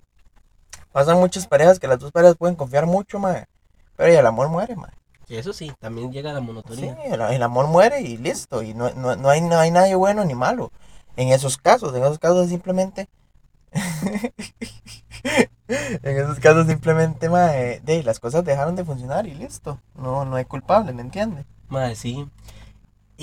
pasan 0.91 1.17
muchas 1.19 1.47
parejas 1.47 1.79
que 1.79 1.87
las 1.87 1.99
dos 1.99 2.11
parejas 2.11 2.37
pueden 2.37 2.55
confiar 2.55 2.85
mucho, 2.85 3.19
mae. 3.19 3.47
Pero 3.95 4.13
y 4.13 4.15
el 4.15 4.25
amor 4.25 4.49
muere, 4.49 4.75
mae. 4.75 4.91
Y 5.27 5.37
eso 5.37 5.53
sí, 5.53 5.71
también 5.79 6.11
llega 6.11 6.33
la 6.33 6.41
Sí, 6.41 6.45
monotonía. 6.45 6.97
el, 7.05 7.21
el 7.21 7.43
amor 7.43 7.67
muere 7.67 8.01
y 8.01 8.17
listo. 8.17 8.63
Y 8.63 8.73
no, 8.73 8.89
no, 8.91 9.15
no, 9.15 9.29
hay, 9.29 9.41
no 9.41 9.57
hay 9.59 9.71
nadie 9.71 9.95
bueno 9.95 10.25
ni 10.25 10.35
malo. 10.35 10.71
En 11.15 11.29
esos 11.29 11.57
casos, 11.57 11.95
en 11.95 12.03
esos 12.03 12.19
casos 12.19 12.49
simplemente. 12.49 13.09
en 15.67 16.17
esos 16.17 16.39
casos 16.39 16.67
simplemente, 16.67 17.29
mae, 17.29 17.79
de, 17.81 18.03
las 18.03 18.19
cosas 18.19 18.43
dejaron 18.43 18.75
de 18.75 18.85
funcionar 18.85 19.27
y 19.27 19.33
listo. 19.33 19.79
No, 19.95 20.25
no 20.25 20.35
hay 20.35 20.45
culpable, 20.45 20.93
¿me 20.93 21.01
entiende? 21.01 21.45
Madre, 21.69 21.95
sí. 21.95 22.27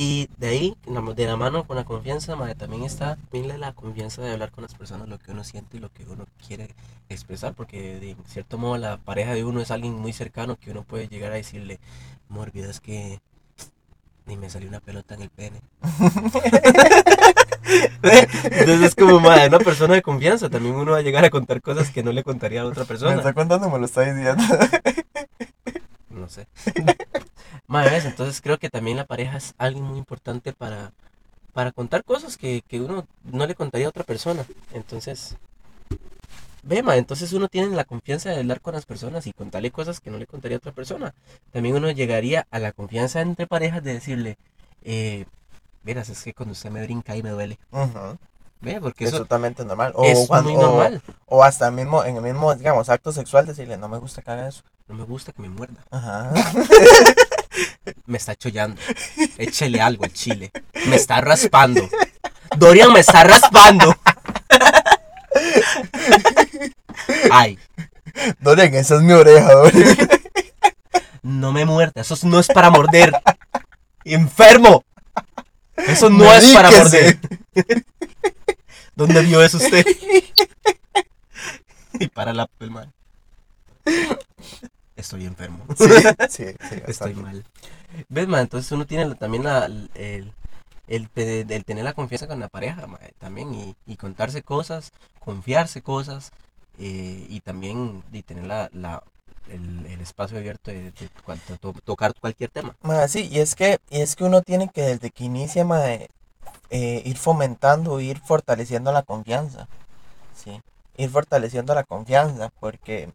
Y 0.01 0.29
de 0.39 0.47
ahí, 0.47 0.77
de 1.17 1.27
la 1.27 1.37
mano 1.37 1.65
con 1.65 1.75
la 1.75 1.83
confianza, 1.85 2.37
madre, 2.37 2.55
también 2.55 2.85
está 2.85 3.19
bien 3.33 3.49
la 3.59 3.73
confianza 3.73 4.23
de 4.23 4.31
hablar 4.31 4.53
con 4.53 4.63
las 4.63 4.73
personas 4.73 5.09
lo 5.09 5.19
que 5.19 5.33
uno 5.33 5.43
siente 5.43 5.77
y 5.77 5.81
lo 5.81 5.93
que 5.93 6.05
uno 6.05 6.25
quiere 6.47 6.69
expresar, 7.09 7.55
porque 7.55 7.99
de 7.99 8.15
cierto 8.29 8.59
modo 8.59 8.79
la 8.79 8.99
pareja 8.99 9.35
de 9.35 9.43
uno 9.43 9.61
es 9.61 9.73
alguien 9.73 9.95
muy 9.95 10.13
cercano 10.13 10.55
que 10.55 10.71
uno 10.71 10.85
puede 10.85 11.09
llegar 11.09 11.33
a 11.33 11.35
decirle, 11.35 11.81
amor, 12.31 12.53
es 12.55 12.79
que 12.79 13.19
ni 14.27 14.37
me 14.37 14.49
salió 14.49 14.69
una 14.69 14.79
pelota 14.79 15.17
en 15.17 15.23
el 15.23 15.31
pene. 15.31 15.63
Entonces 18.45 18.83
es 18.83 18.95
como, 18.95 19.19
madre, 19.19 19.49
una 19.49 19.59
persona 19.59 19.95
de 19.95 20.03
confianza, 20.03 20.49
también 20.49 20.77
uno 20.77 20.93
va 20.93 20.99
a 20.99 21.03
llegar 21.03 21.25
a 21.25 21.31
contar 21.31 21.61
cosas 21.61 21.91
que 21.91 22.05
no 22.05 22.13
le 22.13 22.23
contaría 22.23 22.63
a 22.63 22.67
otra 22.67 22.85
Me 22.85 22.87
persona. 22.87 23.17
está 23.17 23.33
contando, 23.33 23.69
me 23.69 23.81
lo 23.81 23.87
está 23.87 24.03
diciendo. 24.03 24.45
No 26.11 26.29
sé. 26.29 26.47
Madre, 27.69 27.99
entonces 27.99 28.41
creo 28.41 28.59
que 28.59 28.71
también 28.71 28.97
la 28.97 29.05
pareja 29.05 29.37
es 29.37 29.55
alguien 29.59 29.85
muy 29.85 29.99
importante 29.99 30.53
para, 30.53 30.91
para 31.53 31.71
contar 31.71 32.03
cosas 32.03 32.37
que, 32.39 32.63
que 32.67 32.81
uno 32.81 33.07
no 33.25 33.47
le 33.47 33.55
contaría 33.55 33.87
a 33.87 33.91
otra 33.91 34.05
persona. 34.05 34.45
Entonces, 34.73 35.37
ve, 36.63 36.83
ma, 36.83 36.97
entonces 36.97 37.33
uno 37.35 37.49
tiene 37.49 37.77
la 37.77 37.85
confianza 37.85 38.31
de 38.31 38.39
hablar 38.39 38.63
con 38.63 38.73
las 38.75 38.87
personas 38.87 39.27
y 39.27 39.33
contarle 39.35 39.71
cosas 39.71 40.01
que 40.01 40.11
no 40.11 40.17
le 40.19 40.27
contaría 40.27 40.57
a 40.57 40.59
otra 40.59 40.73
persona. 40.73 41.15
También 41.53 41.77
uno 41.77 41.91
llegaría 41.91 42.47
a 42.51 42.59
la 42.59 42.73
confianza 42.73 43.21
entre 43.21 43.47
parejas 43.47 43.85
de 43.85 43.93
decirle, 43.95 44.39
eh, 44.83 45.27
verás, 45.83 46.09
es 46.09 46.23
que 46.25 46.33
cuando 46.33 46.53
usted 46.55 46.71
me 46.71 46.83
brinca 46.83 47.13
ahí 47.13 47.23
me 47.23 47.31
duele. 47.31 47.59
Ve, 48.63 48.81
porque 48.81 49.05
Es 49.05 49.11
eso 49.11 49.19
totalmente 49.19 49.63
normal. 49.65 49.93
O, 49.95 50.05
es 50.05 50.27
cuando- 50.27 50.51
muy 50.51 50.59
o- 50.59 50.63
normal. 50.67 51.03
o 51.27 51.45
hasta 51.45 51.71
mismo, 51.71 52.03
en 52.03 52.17
el 52.17 52.23
mismo, 52.23 52.55
digamos, 52.55 52.89
acto 52.89 53.13
sexual, 53.13 53.45
decirle, 53.47 53.77
no 53.77 53.89
me 53.91 53.99
gusta 53.99 54.23
que 54.23 54.31
haga 54.31 54.49
eso. 54.49 54.63
No 54.89 54.95
me 54.95 55.05
gusta 55.05 55.33
que 55.33 55.43
me 55.43 55.51
muerda. 55.51 55.85
Ajá. 55.91 56.33
Me 58.09 58.17
está 58.17 58.35
chollando. 58.35 58.81
Échele 59.37 59.83
algo 59.83 60.05
al 60.05 60.13
chile. 60.15 60.51
Me 60.87 60.97
está 60.97 61.21
raspando. 61.21 61.87
Dorian 62.57 62.91
me 62.91 63.01
está 63.01 63.23
raspando. 63.23 63.95
Ay, 67.31 67.59
Dorian, 68.41 68.75
esa 68.75 68.97
es 68.97 69.03
mi 69.03 69.13
oreja, 69.13 69.53
Dorian. 69.53 69.97
no 71.23 71.53
me 71.53 71.67
muerda. 71.67 72.01
Eso 72.01 72.17
no 72.23 72.41
es 72.41 72.47
para 72.47 72.71
morder. 72.71 73.13
Enfermo. 74.05 74.87
Eso 75.77 76.09
no 76.09 76.33
es 76.33 76.51
para 76.55 76.71
morder. 76.71 77.19
¿Dónde 78.97 79.21
vio 79.21 79.43
eso 79.43 79.59
usted? 79.59 79.85
y 82.01 82.07
para 82.09 82.33
la 82.33 82.49
el 82.59 82.71
man. 82.71 82.91
Estoy 84.97 85.27
enfermo. 85.27 85.67
Sí, 85.77 85.85
sí, 86.31 86.45
sí. 86.71 86.77
Estoy 86.87 87.15
mal. 87.15 87.45
¿Ves, 88.09 88.29
man? 88.29 88.41
Entonces 88.43 88.71
uno 88.73 88.87
tiene 88.87 89.15
también 89.15 89.45
la, 89.45 89.67
el, 89.67 89.91
el, 89.95 90.33
el 90.89 91.09
te- 91.11 91.41
el 91.41 91.65
tener 91.65 91.85
la 91.85 91.95
confianza 91.95 92.27
con 92.27 92.41
la 92.41 92.49
pareja, 92.49 92.87
ma, 92.87 92.99
también, 93.19 93.55
y, 93.87 93.97
contarse 93.97 94.43
cosas, 94.43 94.93
confiarse 95.21 95.83
cosas, 95.83 96.33
eh, 96.79 97.27
y 97.29 97.41
también 97.41 98.03
y 98.13 98.23
tener 98.23 98.45
la, 98.47 98.71
la, 98.73 99.03
el, 99.51 99.87
el 99.87 100.01
espacio 100.01 100.39
abierto 100.39 100.71
de, 100.71 100.93
de 100.93 101.09
tocar 101.85 102.15
cualquier 102.21 102.51
tema. 102.51 102.77
Ma, 102.83 103.09
sí, 103.09 103.29
y 103.31 103.41
es 103.41 103.55
que, 103.55 103.79
y 103.91 104.01
es 104.01 104.17
que 104.17 104.25
uno 104.25 104.43
tiene 104.43 104.69
que 104.69 104.83
desde 104.83 105.11
que 105.11 105.25
inicia, 105.25 105.65
ma, 105.65 105.91
eh, 105.93 106.09
eh, 106.71 107.03
ir 107.05 107.17
fomentando, 107.19 108.01
ir 108.01 108.21
fortaleciendo 108.21 108.93
la 108.93 109.03
confianza. 109.03 109.69
Sí, 110.37 110.61
ir 110.97 111.11
fortaleciendo 111.11 111.75
la 111.75 111.85
confianza, 111.85 112.51
porque, 112.61 113.11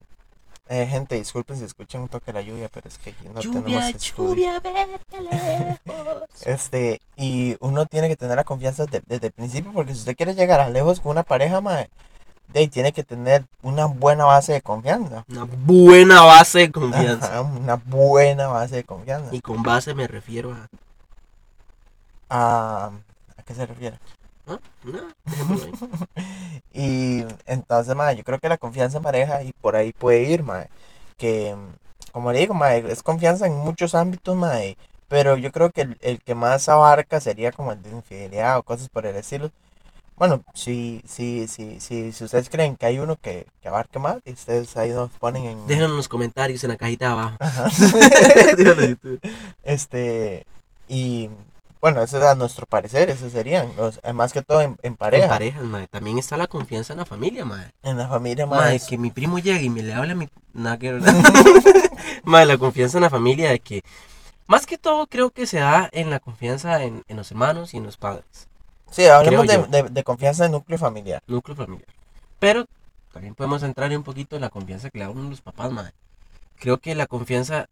eh, 0.73 0.87
gente, 0.87 1.15
disculpen 1.15 1.57
si 1.57 1.65
escuchan 1.65 2.01
un 2.01 2.07
toque 2.09 2.27
de 2.31 2.33
la 2.33 2.41
lluvia, 2.41 2.69
pero 2.73 2.87
es 2.87 2.97
que 2.97 3.11
aquí 3.11 3.27
no 3.27 3.39
tenemos 3.41 3.83
estudio. 3.95 4.51
vete 4.61 5.21
lejos. 5.21 6.29
Este, 6.45 6.99
y 7.15 7.55
uno 7.59 7.85
tiene 7.85 8.07
que 8.09 8.15
tener 8.15 8.35
la 8.35 8.43
confianza 8.43 8.85
de- 8.85 9.01
desde 9.05 9.27
el 9.27 9.33
principio, 9.33 9.71
porque 9.71 9.93
si 9.93 9.99
usted 9.99 10.15
quiere 10.15 10.33
llegar 10.35 10.59
a 10.59 10.69
lejos 10.69 10.99
con 10.99 11.11
una 11.11 11.23
pareja, 11.23 11.61
ma, 11.61 11.75
de 12.47 12.59
ahí 12.59 12.67
tiene 12.67 12.91
que 12.91 13.03
tener 13.03 13.45
una 13.61 13.85
buena 13.85 14.25
base 14.25 14.53
de 14.53 14.61
confianza. 14.61 15.23
Una 15.29 15.45
buena 15.45 16.21
base 16.21 16.59
de 16.59 16.71
confianza. 16.71 17.25
Ajá, 17.27 17.41
una 17.41 17.75
buena 17.75 18.47
base 18.47 18.75
de 18.77 18.83
confianza. 18.83 19.33
Y 19.33 19.41
con 19.41 19.63
base 19.63 19.93
me 19.93 20.07
refiero 20.07 20.51
a... 20.53 20.67
¿A, 22.29 22.91
¿a 23.37 23.43
qué 23.43 23.53
se 23.53 23.65
refiere? 23.65 23.99
¿Ah? 24.47 24.59
No. 24.83 25.13
Y 26.73 27.23
entonces, 27.45 27.95
ma, 27.95 28.13
yo 28.13 28.23
creo 28.23 28.39
que 28.39 28.49
la 28.49 28.57
confianza 28.57 28.97
en 28.97 29.03
pareja 29.03 29.43
y 29.43 29.53
por 29.53 29.75
ahí 29.75 29.93
puede 29.93 30.23
ir, 30.23 30.43
ma, 30.43 30.65
que 31.17 31.55
como 32.11 32.31
le 32.31 32.39
digo, 32.39 32.53
ma, 32.53 32.75
es 32.75 33.03
confianza 33.03 33.47
en 33.47 33.53
muchos 33.57 33.95
ámbitos, 33.95 34.35
ma, 34.35 34.63
y- 34.65 34.77
pero 35.07 35.37
yo 35.37 35.51
creo 35.51 35.69
que 35.71 35.81
el, 35.81 35.97
el 36.01 36.19
que 36.21 36.35
más 36.35 36.67
abarca 36.69 37.19
sería 37.19 37.51
como 37.51 37.71
el 37.71 37.81
de 37.83 37.91
infidelidad 37.91 38.57
o 38.57 38.63
cosas 38.63 38.89
por 38.89 39.05
el 39.05 39.15
estilo. 39.15 39.51
Bueno, 40.15 40.43
si, 40.53 41.01
si, 41.07 41.47
si, 41.47 41.79
si, 41.79 42.11
si 42.11 42.23
ustedes 42.23 42.49
creen 42.49 42.75
que 42.77 42.85
hay 42.85 42.99
uno 42.99 43.15
que, 43.17 43.47
que 43.61 43.67
abarque 43.67 43.99
más, 43.99 44.17
y 44.25 44.33
ustedes 44.33 44.77
ahí 44.77 44.91
nos 44.91 45.09
ponen 45.11 45.45
en... 45.45 45.67
Déjenlo 45.67 45.87
en 45.89 45.97
los 45.97 46.07
comentarios 46.07 46.63
en 46.63 46.69
la 46.71 46.77
cajita 46.77 47.11
abajo. 47.11 47.37
Ajá. 47.39 47.69
Este, 49.63 50.45
y 50.87 51.29
bueno, 51.83 52.01
ese 52.01 52.17
es 52.17 52.23
a 52.23 52.33
nuestro 52.33 52.65
parecer, 52.65 53.09
esos 53.09 53.33
serían, 53.33 53.69
los, 53.75 53.99
eh, 54.03 54.13
más 54.13 54.31
que 54.31 54.41
todo 54.41 54.61
en, 54.61 54.77
en 54.83 54.95
pareja, 54.95 55.25
En 55.25 55.29
parejas, 55.29 55.63
madre. 55.63 55.87
También 55.87 56.17
está 56.17 56.37
la 56.37 56.47
confianza 56.47 56.93
en 56.93 56.99
la 56.99 57.05
familia, 57.05 57.43
madre. 57.43 57.73
en 57.83 57.97
la 57.97 58.07
familia 58.07 58.45
Madre, 58.45 58.75
más. 58.75 58.87
que 58.87 58.97
mi 58.97 59.11
primo 59.11 59.37
llegue 59.37 59.65
y 59.65 59.69
me 59.69 59.83
le 59.83 59.93
hable 59.93 60.13
a 60.13 60.15
mi... 60.15 60.29
Nada 60.53 60.79
que. 60.79 60.93
Madre, 62.23 62.45
la 62.45 62.57
confianza 62.57 62.99
en 62.99 63.01
la 63.01 63.09
familia 63.09 63.49
de 63.49 63.59
que... 63.59 63.83
Más 64.47 64.65
que 64.65 64.77
todo 64.77 65.07
creo 65.07 65.31
que 65.31 65.45
se 65.45 65.59
da 65.59 65.89
en 65.91 66.09
la 66.09 66.21
confianza 66.21 66.81
en, 66.81 67.03
en 67.09 67.17
los 67.17 67.29
hermanos 67.31 67.73
y 67.73 67.77
en 67.79 67.83
los 67.83 67.97
padres. 67.97 68.47
Sí, 68.89 69.05
hablemos 69.05 69.45
de, 69.45 69.83
de 69.91 70.03
confianza 70.05 70.45
en 70.45 70.53
núcleo 70.53 70.77
familiar. 70.77 71.21
Núcleo 71.27 71.57
familiar. 71.57 71.89
Pero 72.39 72.65
también 73.11 73.35
podemos 73.35 73.61
entrar 73.61 73.91
un 73.91 74.03
poquito 74.03 74.37
en 74.37 74.43
la 74.43 74.49
confianza 74.49 74.89
que 74.89 74.99
le 74.99 75.03
da 75.03 75.11
uno 75.11 75.27
a 75.27 75.31
los 75.31 75.41
papás, 75.41 75.69
madre. 75.69 75.91
Creo 76.59 76.77
que 76.77 76.95
la 76.95 77.07
confianza 77.07 77.67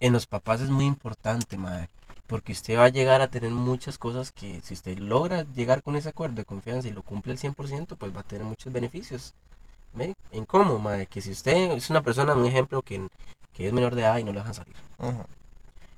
en 0.00 0.12
los 0.12 0.26
papás 0.26 0.60
es 0.60 0.70
muy 0.70 0.86
importante, 0.86 1.56
madre. 1.56 1.88
Porque 2.26 2.52
usted 2.52 2.78
va 2.78 2.84
a 2.84 2.88
llegar 2.88 3.20
a 3.20 3.28
tener 3.28 3.50
muchas 3.50 3.98
cosas 3.98 4.32
que 4.32 4.60
si 4.62 4.74
usted 4.74 4.98
logra 4.98 5.44
llegar 5.54 5.82
con 5.82 5.94
ese 5.96 6.08
acuerdo 6.08 6.36
de 6.36 6.44
confianza 6.44 6.88
y 6.88 6.92
lo 6.92 7.02
cumple 7.02 7.32
al 7.32 7.38
100%, 7.38 7.96
pues 7.96 8.16
va 8.16 8.20
a 8.20 8.24
tener 8.24 8.44
muchos 8.44 8.72
beneficios. 8.72 9.34
¿Ve? 9.94 10.14
¿En 10.32 10.44
cómo, 10.46 10.78
madre? 10.78 11.06
Que 11.06 11.20
si 11.20 11.30
usted 11.32 11.72
es 11.72 11.90
una 11.90 12.02
persona, 12.02 12.34
un 12.34 12.46
ejemplo, 12.46 12.82
que, 12.82 13.06
que 13.52 13.66
es 13.68 13.72
menor 13.72 13.94
de 13.94 14.02
edad 14.02 14.18
y 14.18 14.24
no 14.24 14.32
le 14.32 14.38
dejan 14.40 14.54
salir. 14.54 14.74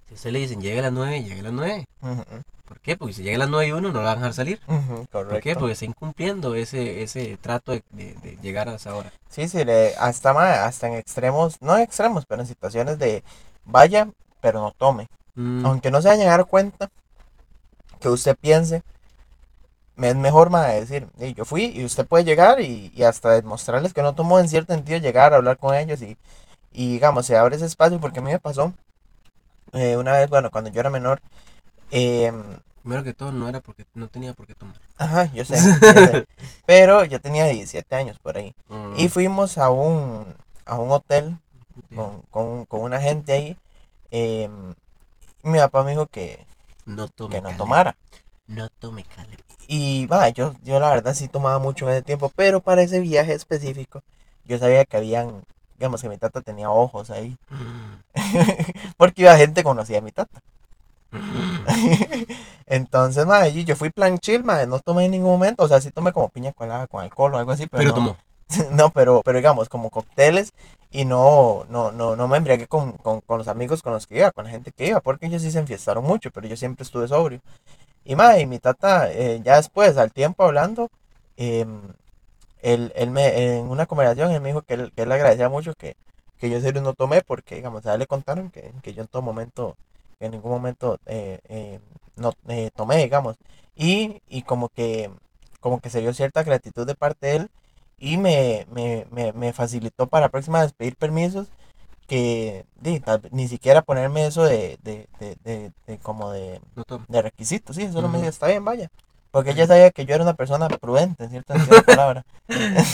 Si 0.09 0.15
usted 0.15 0.31
le 0.31 0.39
dicen, 0.41 0.61
llegue 0.61 0.79
a 0.79 0.83
las 0.83 0.93
9, 0.93 1.23
llegue 1.23 1.41
a 1.41 1.45
las 1.45 1.53
9. 1.53 1.85
ujú, 2.03 2.25
¿Por 2.69 2.81
qué? 2.81 2.97
Porque 2.97 3.15
si 3.15 3.23
llega 3.23 3.37
a 3.37 3.39
las 3.41 3.49
9 3.51 3.69
y 3.69 3.73
uno 3.73 3.89
no 3.93 4.01
lo 4.01 4.05
van 4.05 4.13
a 4.13 4.17
dejar 4.17 4.35
salir. 4.35 4.61
ujú, 4.69 5.07
¿Por 5.11 5.41
qué? 5.41 5.55
Porque 5.55 5.73
está 5.73 5.85
incumpliendo 5.85 6.55
ese, 6.55 7.03
ese 7.03 7.37
trato 7.39 7.73
de, 7.73 7.83
de- 7.91 8.15
de 8.15 8.37
llegar 8.43 8.69
a 8.69 8.75
esa 8.75 8.95
hora. 8.95 9.13
Sí, 9.29 9.49
sí, 9.49 9.65
le- 9.65 9.95
hasta, 9.97 10.67
hasta 10.67 10.89
en 10.89 10.95
extremos, 10.95 11.61
no 11.61 11.77
en 11.77 11.83
extremos, 11.83 12.25
pero 12.27 12.43
en 12.43 12.49
situaciones 12.49 12.99
de 12.99 13.23
vaya, 13.65 14.09
pero 14.41 14.61
no 14.61 14.73
tome. 14.73 15.09
Mm, 15.37 15.65
Aunque 15.65 15.91
no 15.91 16.03
se 16.03 16.09
vayan 16.09 16.29
a 16.29 16.33
dar 16.33 16.47
cuenta 16.47 16.91
que 18.01 18.09
usted 18.09 18.37
piense, 18.37 18.83
me 19.97 20.09
es 20.11 20.17
mejor 20.17 20.51
ma, 20.51 20.67
decir, 20.67 21.09
"Ey, 21.19 21.35
yo 21.35 21.45
fui 21.45 21.67
y 21.75 21.85
usted 21.85 22.07
puede 22.07 22.25
llegar 22.25 22.61
y, 22.61 22.93
y 22.95 23.03
hasta 23.05 23.31
demostrarles 23.31 23.95
que 23.95 24.03
no 24.03 24.15
tomó 24.15 24.39
en 24.39 24.49
cierto 24.49 24.75
sentido 24.75 24.99
llegar 24.99 25.33
a 25.33 25.37
hablar 25.37 25.57
con 25.59 25.75
ellos 25.75 26.03
y, 26.03 26.19
y 26.73 26.93
digamos, 26.95 27.27
se 27.27 27.37
abre 27.37 27.57
ese 27.57 27.67
espacio 27.67 28.01
porque 28.01 28.21
a 28.21 28.23
mí 28.23 28.33
me 28.33 28.41
pasó 28.41 28.75
eh, 29.73 29.97
una 29.97 30.13
vez, 30.13 30.29
bueno, 30.31 30.51
cuando 30.51 30.71
yo 30.71 30.81
era 30.81 30.91
menor, 30.91 31.21
em, 31.91 32.43
Primero 32.83 33.03
que 33.05 33.13
todo, 33.15 33.33
no 33.33 33.49
era 33.49 33.61
porque 33.61 33.85
no 33.95 34.09
tenía 34.09 34.33
por 34.33 34.47
qué 34.47 34.55
tomar. 34.55 34.77
Ajá, 34.99 35.31
yo 35.35 35.45
sé, 35.45 35.57
yo 35.87 35.99
sé. 36.01 36.23
Pero 36.67 37.05
yo 37.05 37.21
tenía 37.21 37.45
17 37.47 37.95
años 37.97 38.19
por 38.19 38.37
ahí. 38.39 38.55
Mm, 38.69 38.97
Y 38.99 39.09
fuimos 39.09 39.59
a 39.59 39.71
un, 39.71 40.35
a 40.65 40.79
un 40.79 40.91
hotel 40.91 41.37
con, 41.95 42.23
con, 42.31 42.65
con 42.67 42.81
una 42.83 43.01
gente 43.01 43.33
ahí. 43.33 43.57
em, 44.11 44.75
mi 45.47 45.59
papá 45.59 45.83
me 45.85 45.93
dijo 45.93 46.07
que, 46.07 46.47
no 46.85 47.09
tome 47.09 47.37
que 47.37 47.41
no 47.41 47.49
cale. 47.49 47.59
tomara. 47.59 47.97
No 48.47 48.69
tome 48.69 49.05
cale. 49.05 49.37
Y 49.69 50.07
va, 50.07 50.29
yo, 50.29 50.55
yo 50.63 50.79
la 50.79 50.91
verdad 50.91 51.15
sí 51.15 51.29
tomaba 51.29 51.59
mucho 51.59 51.87
en 51.89 51.95
ese 51.95 52.03
tiempo, 52.03 52.31
pero 52.35 52.61
para 52.61 52.83
ese 52.83 53.01
viaje 53.01 53.33
específico 53.33 54.03
yo 54.45 54.59
sabía 54.59 54.85
que 54.85 54.97
habían 54.97 55.43
digamos 55.79 56.01
que 56.01 56.09
mi 56.09 56.19
tata 56.19 56.41
tenía 56.41 56.71
ojos 56.71 57.11
ahí. 57.11 57.37
Porque 58.97 59.23
iba 59.23 59.37
gente 59.37 59.63
conocía 59.63 59.99
a 59.99 60.03
mi 60.03 60.13
tata. 60.13 60.41
Entonces, 62.67 63.27
madre, 63.27 63.65
yo 63.65 63.77
fui 63.77 63.91
plan 63.91 64.19
chill, 64.19 64.43
madre, 64.45 64.67
no 64.67 64.81
tomé 64.81 65.05
en 65.05 65.13
ningún 65.13 65.31
momento, 65.31 65.63
o 65.63 65.69
sea, 65.69 65.81
sí 65.81 65.91
tomé 65.91 66.13
como 66.13 66.29
piña 66.29 66.53
colada 66.53 66.87
con 66.87 67.03
alcohol 67.03 67.35
o 67.35 67.39
algo 67.39 67.53
así, 67.53 67.67
pero, 67.67 67.79
Pero 67.79 67.91
no, 67.91 67.95
tomó. 67.95 68.17
no, 68.73 68.91
pero, 68.91 69.23
pero 69.25 69.39
digamos, 69.39 69.69
como 69.69 69.91
cócteles 69.91 70.53
y 70.91 71.05
no, 71.05 71.67
no, 71.69 71.93
no, 71.93 72.17
no 72.17 72.29
me 72.29 72.37
embriagué 72.37 72.67
con, 72.69 72.93
con, 72.93 73.21
con 73.21 73.39
los 73.39 73.49
amigos 73.49 73.83
con 73.83 73.93
los 73.93 74.07
que 74.07 74.19
iba, 74.19 74.31
con 74.31 74.45
la 74.45 74.51
gente 74.51 74.73
que 74.73 74.87
iba, 74.87 75.01
porque 75.01 75.27
ellos 75.27 75.43
sí 75.43 75.51
se 75.51 75.59
enfiestaron 75.59 76.05
mucho, 76.05 76.31
pero 76.31 76.47
yo 76.47 76.57
siempre 76.57 76.85
estuve 76.85 77.09
sobrio. 77.09 77.41
Y 78.05 78.17
madre, 78.17 78.43
y 78.43 78.47
mi 78.47 78.59
tata, 78.61 79.13
eh, 79.13 79.41
ya 79.45 79.57
después, 79.57 79.97
al 79.99 80.13
tiempo 80.13 80.45
hablando, 80.45 80.91
em, 81.37 81.83
me, 83.11 83.59
en 83.59 83.69
una 83.69 83.87
conversación, 83.87 84.33
él 84.33 84.41
me 84.41 84.49
dijo 84.51 84.63
que 84.63 84.75
él, 84.75 84.93
que 84.95 85.03
él 85.03 85.13
agradecía 85.13 85.49
mucho 85.49 85.75
que, 85.75 85.97
que 86.39 86.51
yo 86.51 86.57
en 86.57 86.63
serio 86.63 86.83
no 86.83 86.95
tomé, 86.95 87.23
porque, 87.23 87.57
digamos, 87.57 87.87
a 87.87 87.95
él 87.95 88.01
le 88.01 88.07
contaron 88.07 88.51
que, 88.51 88.73
que 88.83 88.95
yo 88.95 89.03
en 89.03 89.09
todo 89.09 89.23
momento, 89.23 89.77
en 90.21 90.33
ningún 90.33 90.53
momento 90.53 90.99
eh, 91.07 91.41
eh, 91.49 91.81
no 92.17 92.33
tomé, 92.75 92.99
digamos. 92.99 93.37
Y, 93.77 94.23
y 94.29 94.43
como 94.43 94.69
que, 94.71 95.11
como 95.61 95.81
que 95.81 95.91
se 95.91 96.01
dio 96.01 96.15
cierta 96.15 96.43
gratitud 96.43 96.87
de 96.87 96.95
parte 96.95 97.27
de 97.27 97.37
él 97.37 97.51
y 97.99 98.17
me, 98.19 98.67
me, 98.73 99.07
me, 99.11 99.33
me 99.33 99.53
facilitó 99.53 100.07
para 100.07 100.27
la 100.27 100.31
próxima 100.31 100.61
vez 100.63 100.73
pedir 100.73 100.97
permisos 100.97 101.49
que 102.09 102.67
di, 102.81 103.01
tal 103.01 103.21
vez 103.21 103.33
ni 103.33 103.49
siquiera 103.49 103.83
ponerme 103.83 104.27
eso 104.27 104.45
de, 104.45 104.79
de, 104.83 105.09
de, 105.21 105.73
de- 105.87 105.99
como 106.01 106.31
de, 106.33 106.61
requisitos, 107.09 107.77
sí, 107.77 107.91
solo 107.93 108.09
me 108.09 108.19
Ujú. 108.19 108.19
decía, 108.19 108.31
está 108.31 108.47
bien, 108.49 108.65
vaya. 108.65 108.89
Porque 109.31 109.51
ella 109.51 109.67
sabía 109.67 109.91
que 109.91 110.07
yo 110.07 110.15
era 110.15 110.25
una 110.25 110.35
persona 110.35 110.69
prudente, 110.69 111.25
en 111.25 111.31
cierta, 111.31 111.55
en 111.55 111.65
cierta 111.65 111.83
palabra. 111.87 112.25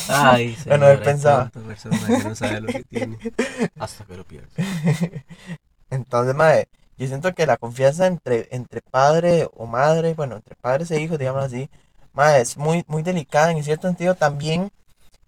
Ay, 0.08 0.56
Bueno, 0.68 0.88
él 0.88 1.02
pensaba. 1.02 1.50
persona 1.66 2.12
que 2.16 2.24
no 2.24 2.34
sabe 2.34 2.60
lo 2.60 2.70
que 2.72 2.84
tiene. 2.84 3.18
Hasta 3.78 4.04
que 4.04 4.16
lo 4.16 4.24
pierde. 4.24 4.48
Entonces, 5.90 6.34
madre, 6.34 6.68
yo 6.98 7.06
siento 7.06 7.32
que 7.34 7.46
la 7.46 7.56
confianza 7.56 8.06
entre, 8.06 8.48
entre 8.52 8.80
padre 8.82 9.48
o 9.54 9.66
madre, 9.66 10.14
bueno, 10.14 10.36
entre 10.36 10.56
padres 10.56 10.90
e 10.90 11.00
hijos, 11.00 11.18
digamos 11.18 11.44
así, 11.44 11.68
madre, 12.12 12.42
es 12.42 12.56
muy, 12.56 12.84
muy 12.88 13.02
delicada 13.02 13.52
en 13.52 13.62
cierto 13.64 13.88
sentido 13.88 14.14
también. 14.14 14.70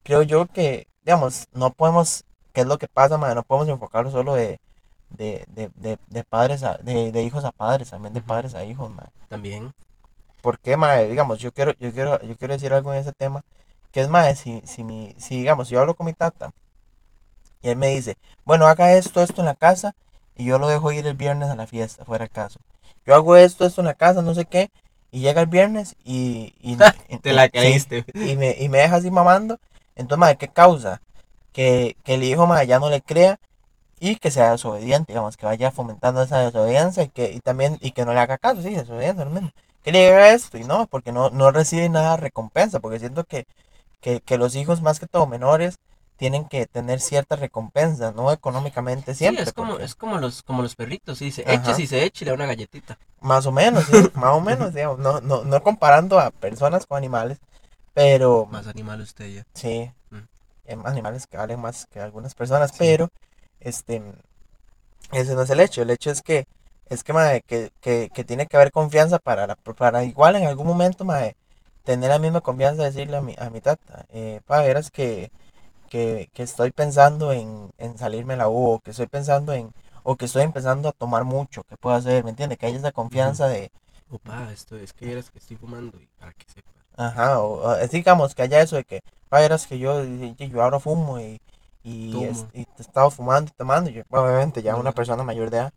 Creo 0.05 0.23
yo 0.23 0.47
que, 0.47 0.87
digamos, 1.05 1.49
no 1.53 1.71
podemos, 1.73 2.25
¿qué 2.53 2.61
es 2.63 2.67
lo 2.67 2.79
que 2.79 2.89
pasa, 2.89 3.19
madre? 3.19 3.35
No 3.35 3.43
podemos 3.43 3.69
enfocarlo 3.69 4.11
solo 4.11 4.35
de, 4.35 4.61
de, 5.11 5.45
de, 5.49 5.71
de, 5.77 5.99
de 6.09 6.25
padres 6.25 6.63
a, 6.63 6.77
de, 6.79 7.11
de 7.13 7.23
hijos 7.23 7.45
a 7.45 7.53
padres, 7.53 7.91
también 7.91 8.15
de 8.15 8.23
padres 8.23 8.55
a 8.55 8.65
hijos, 8.65 8.91
madre. 8.91 9.11
También. 9.29 9.73
¿Por 10.43 10.59
qué, 10.61 10.77
madre? 10.77 11.09
Digamos, 11.09 11.39
yo 11.41 11.53
quiero, 11.53 11.73
yo 11.81 11.93
quiero, 11.93 12.21
yo 12.23 12.37
quiero 12.37 12.55
decir 12.55 12.73
algo 12.73 12.93
en 12.93 13.01
ese 13.01 13.13
tema, 13.13 13.43
que 13.93 14.01
es, 14.03 14.09
madre, 14.09 14.37
si, 14.37 14.63
si, 14.67 14.85
mi, 14.85 15.15
si, 15.19 15.39
digamos, 15.39 15.69
yo 15.71 15.81
hablo 15.81 15.95
con 15.95 16.07
mi 16.07 16.13
tata 16.13 16.53
y 17.63 17.71
él 17.71 17.77
me 17.77 17.89
dice, 17.89 18.17
bueno, 18.45 18.67
haga 18.67 18.93
esto, 18.93 19.23
esto 19.23 19.41
en 19.41 19.47
la 19.47 19.55
casa, 19.55 19.95
y 20.37 20.45
yo 20.45 20.59
lo 20.59 20.69
dejo 20.69 20.93
ir 20.93 21.07
el 21.07 21.15
viernes 21.15 21.49
a 21.49 21.57
la 21.57 21.67
fiesta, 21.67 22.05
fuera 22.05 22.29
caso. 22.29 22.61
Yo 23.07 23.15
hago 23.15 23.37
esto, 23.37 23.65
esto 23.65 23.81
en 23.81 23.87
la 23.87 23.95
casa, 23.95 24.23
no 24.23 24.35
sé 24.35 24.45
qué, 24.45 24.71
y 25.11 25.21
llega 25.21 25.41
el 25.41 25.47
viernes 25.47 25.97
y... 26.05 26.53
Te 27.23 27.33
la 27.33 27.45
sí, 27.47 27.51
caíste. 27.53 28.05
y, 28.15 28.37
me, 28.37 28.57
y 28.59 28.69
me 28.69 28.79
deja 28.79 28.97
así 28.97 29.11
mamando. 29.11 29.59
Entonces, 29.97 30.19
madre, 30.21 30.37
¿qué 30.39 30.49
causa? 30.49 31.01
Que, 31.53 31.97
que 32.05 32.15
el 32.15 32.25
hijo, 32.25 32.47
madre, 32.47 32.67
ya 32.67 32.79
no 32.81 32.91
le 32.91 33.03
crea 33.03 33.39
y 34.01 34.17
que 34.17 34.31
sea 34.31 34.53
desobediente, 34.53 35.13
digamos, 35.13 35.37
que 35.37 35.47
vaya 35.47 35.71
fomentando 35.71 36.23
esa 36.23 36.41
desobediencia 36.41 37.05
y 37.05 37.09
que 37.09 37.33
y 37.33 37.41
también 37.41 37.79
y 37.81 37.93
que 37.93 38.05
no 38.05 38.13
le 38.15 38.21
haga 38.21 38.39
caso, 38.39 38.63
sí, 38.63 38.75
desobediencia, 38.75 39.25
lo 39.25 39.31
mismo. 39.31 39.51
Que 39.83 39.93
le 39.93 40.09
haga 40.09 40.33
esto 40.33 40.59
y 40.59 40.65
no, 40.65 40.87
porque 40.87 41.13
no, 41.13 41.31
no 41.31 41.51
recibe 41.53 41.89
nada 41.89 42.13
de 42.13 42.23
recompensa, 42.23 42.81
porque 42.81 42.99
siento 43.01 43.25
que, 43.25 43.47
que, 44.01 44.21
que 44.21 44.39
los 44.39 44.57
hijos, 44.57 44.83
más 44.83 45.01
que 45.01 45.07
todo 45.07 45.27
menores, 45.27 45.77
tienen 46.17 46.47
que 46.49 46.67
tener 46.67 47.01
cierta 47.01 47.37
recompensa, 47.37 48.13
no 48.13 48.33
económicamente 48.33 49.15
siempre. 49.15 49.45
sí, 49.45 49.49
es 49.51 49.53
como, 49.55 49.73
porque- 49.73 49.85
es 49.85 49.95
como 49.95 50.19
los, 50.19 50.43
como 50.43 50.63
los 50.63 50.75
perritos. 50.77 51.19
Sí, 51.19 51.31
se 51.31 51.43
eche, 51.53 51.75
si 51.75 51.87
se 51.87 52.05
eche, 52.05 52.25
le 52.25 52.31
da 52.31 52.35
una 52.37 52.47
galletita. 52.47 52.99
Más 53.21 53.47
o 53.47 53.53
menos, 53.53 53.85
sí, 53.87 53.93
más 54.15 54.33
o 54.35 54.41
menos, 54.41 54.75
digamos, 54.75 54.99
no, 54.99 55.21
no, 55.21 55.45
no 55.45 55.63
comparando 55.63 56.21
a 56.21 56.31
personas 56.31 56.87
con 56.87 56.99
animales, 56.99 57.39
pero 57.95 58.47
Más 58.51 58.67
animal 58.67 59.01
usted 59.01 59.29
ya. 59.35 59.47
sí, 59.55 59.91
Mm. 60.11 60.27
hay 60.69 60.77
más 60.77 60.93
animales 60.93 61.27
que 61.27 61.37
valen 61.39 61.61
más 61.61 61.87
que 61.87 62.01
algunas 62.01 62.35
personas, 62.35 62.73
Sí. 62.73 62.79
pero 62.79 63.09
este 63.61 64.03
ese 65.13 65.35
no 65.35 65.43
es 65.43 65.51
el 65.51 65.61
hecho, 65.61 65.83
el 65.83 65.91
hecho 65.91 66.11
es 66.11 66.23
que 66.23 66.47
es 66.87 67.03
que, 67.03 67.13
mae, 67.15 67.41
que, 67.43 67.71
que, 67.81 68.11
que 68.13 68.25
tiene 68.25 68.47
que 68.47 68.57
haber 68.59 68.71
confianza 68.71 69.19
para, 69.19 69.47
la- 69.47 69.57
para 69.57 70.05
igual 70.05 70.37
en 70.37 70.47
algún 70.47 70.67
momento 70.67 71.05
tener 71.85 72.11
la 72.11 72.19
misma 72.19 72.41
confianza 72.43 72.83
de 72.85 72.91
decirle 72.91 73.17
a 73.19 73.23
mi, 73.23 73.35
a 73.39 73.51
mi 73.51 73.61
tata, 73.61 74.07
eh, 74.11 74.41
pa, 74.47 74.63
verás 74.63 74.91
que, 74.91 75.31
que, 75.91 76.31
que 76.35 76.43
estoy 76.45 76.73
pensando 76.73 77.33
en, 77.33 77.71
en 77.79 77.99
salirme 77.99 78.37
la 78.37 78.49
U, 78.49 78.73
o 78.75 78.81
que 78.81 78.93
estoy 78.93 79.07
pensando 79.09 79.53
en, 79.55 79.73
o 80.05 80.17
que 80.17 80.27
estoy 80.27 80.43
empezando 80.45 80.89
a 80.91 80.93
tomar 80.93 81.25
mucho, 81.25 81.65
que 81.65 81.77
puedo 81.79 81.97
hacer, 81.97 82.25
¿me 82.25 82.31
entiende? 82.31 82.57
Que 82.59 82.67
haya 82.67 82.79
esa 82.79 82.93
confianza 82.93 83.49
de, 83.49 83.71
Opa, 84.11 84.51
esto 84.53 84.77
es 84.77 84.93
que 84.93 85.13
eras 85.13 85.31
que 85.31 85.39
estoy 85.39 85.57
fumando 85.57 86.01
y 86.01 86.07
para 86.19 86.33
que 86.33 86.47
sepa. 86.49 86.74
Ajá, 86.97 87.41
o, 87.41 87.77
digamos 87.89 88.35
que 88.35 88.43
haya 88.43 88.61
eso 88.61 88.77
de 88.77 88.85
que, 88.85 89.01
pa, 89.29 89.41
verás 89.41 89.67
que 89.67 89.79
yo, 89.79 90.05
yo 90.05 90.63
ahora 90.63 90.79
fumo 90.79 91.19
y, 91.21 91.41
y, 91.83 92.23
es- 92.25 92.47
y 92.53 92.65
te 92.67 92.83
he 92.83 92.87
estado 92.87 93.11
fumando 93.11 93.51
y 93.51 93.55
tomando, 93.57 93.91
yo, 93.91 94.03
obviamente 94.11 94.63
ya 94.63 94.77
una 94.77 94.93
persona 94.93 95.25
mayor 95.25 95.51
de 95.51 95.57
edad. 95.59 95.73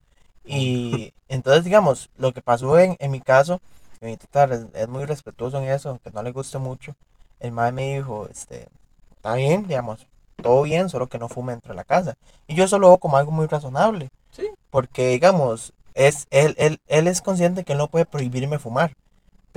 Y 0.45 1.13
entonces, 1.27 1.63
digamos, 1.65 2.09
lo 2.17 2.31
que 2.33 2.41
pasó 2.41 2.77
en, 2.79 2.95
en 2.99 3.11
mi 3.11 3.19
caso, 3.19 3.59
mi 4.01 4.15
tata 4.15 4.53
es, 4.55 4.65
es 4.73 4.87
muy 4.87 5.05
respetuoso 5.05 5.57
en 5.57 5.69
eso, 5.69 5.89
aunque 5.89 6.11
no 6.11 6.21
le 6.23 6.31
guste 6.31 6.57
mucho, 6.59 6.93
el 7.39 7.51
madre 7.51 7.71
me 7.73 7.95
dijo, 7.97 8.27
este, 8.29 8.67
está 9.15 9.33
bien, 9.35 9.67
digamos, 9.67 10.07
todo 10.41 10.61
bien, 10.63 10.87
solo 10.89 11.07
que 11.07 11.17
no 11.19 11.29
fume 11.29 11.53
dentro 11.53 11.71
de 11.73 11.77
la 11.77 11.83
casa. 11.83 12.13
Y 12.47 12.55
yo 12.55 12.63
eso 12.65 12.79
lo 12.79 12.89
veo 12.89 12.97
como 12.99 13.17
algo 13.17 13.31
muy 13.31 13.47
razonable, 13.47 14.09
Sí. 14.31 14.47
porque, 14.69 15.09
digamos, 15.09 15.73
es, 15.95 16.27
él, 16.29 16.55
él, 16.59 16.79
él 16.87 17.07
es 17.07 17.21
consciente 17.21 17.63
que 17.63 17.73
él 17.73 17.79
no 17.79 17.87
puede 17.87 18.05
prohibirme 18.05 18.59
fumar, 18.59 18.93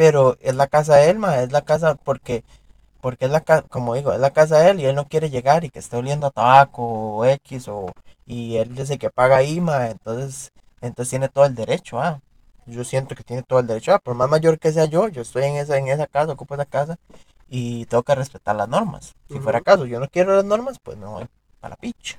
pero 0.00 0.38
es 0.40 0.54
la 0.54 0.66
casa 0.66 0.96
de 0.96 1.10
él, 1.10 1.18
ma, 1.18 1.42
es 1.42 1.52
la 1.52 1.60
casa 1.60 1.94
porque, 1.94 2.42
porque 3.02 3.26
es 3.26 3.30
la 3.30 3.42
casa, 3.42 3.66
como 3.68 3.94
digo, 3.94 4.14
es 4.14 4.18
la 4.18 4.30
casa 4.30 4.58
de 4.58 4.70
él 4.70 4.80
y 4.80 4.86
él 4.86 4.94
no 4.94 5.06
quiere 5.08 5.28
llegar 5.28 5.62
y 5.62 5.68
que 5.68 5.78
esté 5.78 5.98
oliendo 5.98 6.26
a 6.26 6.30
tabaco 6.30 6.82
o 6.82 7.26
X 7.26 7.68
o, 7.68 7.92
y 8.24 8.56
él 8.56 8.74
dice 8.74 8.96
que 8.96 9.10
paga 9.10 9.36
ahí, 9.36 9.60
ma, 9.60 9.88
entonces, 9.88 10.52
entonces 10.80 11.10
tiene 11.10 11.28
todo 11.28 11.44
el 11.44 11.54
derecho, 11.54 12.00
ah. 12.00 12.18
Yo 12.64 12.82
siento 12.82 13.14
que 13.14 13.24
tiene 13.24 13.42
todo 13.42 13.58
el 13.58 13.66
derecho, 13.66 13.92
ah, 13.92 13.98
por 13.98 14.14
más 14.14 14.30
mayor 14.30 14.58
que 14.58 14.72
sea 14.72 14.86
yo, 14.86 15.06
yo 15.08 15.20
estoy 15.20 15.44
en 15.44 15.56
esa, 15.56 15.76
en 15.76 15.88
esa 15.88 16.06
casa, 16.06 16.32
ocupo 16.32 16.54
esa 16.54 16.64
casa 16.64 16.98
y 17.50 17.84
tengo 17.84 18.02
que 18.02 18.14
respetar 18.14 18.56
las 18.56 18.70
normas. 18.70 19.14
Si 19.28 19.38
fuera 19.38 19.60
caso, 19.60 19.84
yo 19.84 20.00
no 20.00 20.08
quiero 20.08 20.34
las 20.34 20.46
normas, 20.46 20.78
pues 20.82 20.96
me 20.96 21.04
voy 21.04 21.26
para 21.60 21.72
la 21.72 21.76
picha 21.76 22.18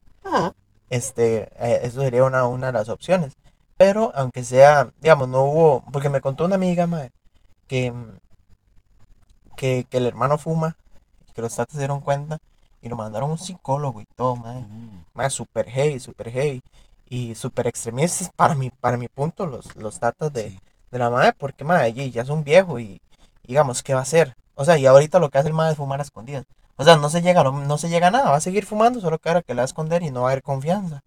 este, 0.92 1.50
eh, 1.58 1.80
eso 1.84 2.02
sería 2.02 2.24
una, 2.26 2.46
una 2.46 2.68
de 2.68 2.74
las 2.74 2.90
opciones. 2.90 3.34
Pero 3.78 4.12
aunque 4.14 4.44
sea, 4.44 4.92
digamos, 5.02 5.28
no 5.30 5.46
hubo, 5.46 5.84
porque 5.92 6.10
me 6.10 6.22
contó 6.22 6.46
una 6.46 6.56
amiga, 6.56 6.86
mae, 6.86 7.12
que, 7.72 7.92
mm, 7.92 8.18
que, 9.56 9.86
que 9.90 9.98
el 9.98 10.06
hermano 10.08 10.38
fuma, 10.38 10.76
y 11.28 11.32
que 11.34 11.42
los 11.42 11.56
tatas 11.56 11.74
se 11.74 11.80
dieron 11.80 12.02
cuenta 12.02 12.40
y 12.82 12.90
lo 12.90 12.96
mandaron 12.96 13.30
a 13.30 13.34
un 13.34 13.38
psicólogo 13.40 14.02
y 14.02 14.06
todo, 14.16 14.36
mae, 14.36 14.66
mae, 15.14 15.30
super 15.30 15.70
heavy, 15.70 16.00
super 16.00 16.32
heavy 16.32 16.62
y 17.10 17.36
super 17.36 17.68
extremistas 17.68 18.30
para 18.36 18.56
mi, 18.56 18.70
para 18.72 18.98
mi 18.98 19.08
punto 19.08 19.46
los, 19.46 19.76
los 19.76 20.00
tatas 20.00 20.34
de, 20.34 20.50
Sí. 20.52 20.60
de 20.92 21.00
la 21.00 21.10
madre, 21.10 21.34
porque 21.38 21.64
mae, 21.64 21.94
ya 21.94 22.04
ya 22.06 22.22
es 22.24 22.30
un 22.30 22.44
viejo 22.44 22.80
y 22.80 23.00
digamos, 23.44 23.84
¿qué 23.84 23.94
va 23.94 24.00
a 24.00 24.04
hacer? 24.04 24.34
O 24.56 24.66
sea, 24.66 24.78
y 24.78 24.86
ahorita 24.86 25.20
lo 25.20 25.30
que 25.30 25.38
hace 25.38 25.48
el 25.50 25.54
madre 25.54 25.72
es 25.74 25.78
fumar 25.78 26.00
a 26.00 26.04
escondidas. 26.04 26.46
O 26.78 26.84
sea, 26.84 26.96
no 26.98 27.10
se 27.10 27.22
llega, 27.22 27.42
a 27.42 27.44
lo- 27.44 27.52
no 27.54 27.78
se 27.78 27.90
llega 27.90 28.08
a 28.08 28.12
nada, 28.12 28.32
va 28.32 28.38
a 28.38 28.42
seguir 28.42 28.66
fumando, 28.66 29.00
solo 29.02 29.20
que 29.20 29.30
ahora 29.30 29.42
que 29.44 29.54
le 29.54 29.58
va 29.60 29.64
a 29.64 29.66
esconder 29.66 30.04
y 30.04 30.12
no 30.12 30.22
va 30.24 30.30
a 30.30 30.32
haber 30.32 30.44
confianza. 30.44 31.02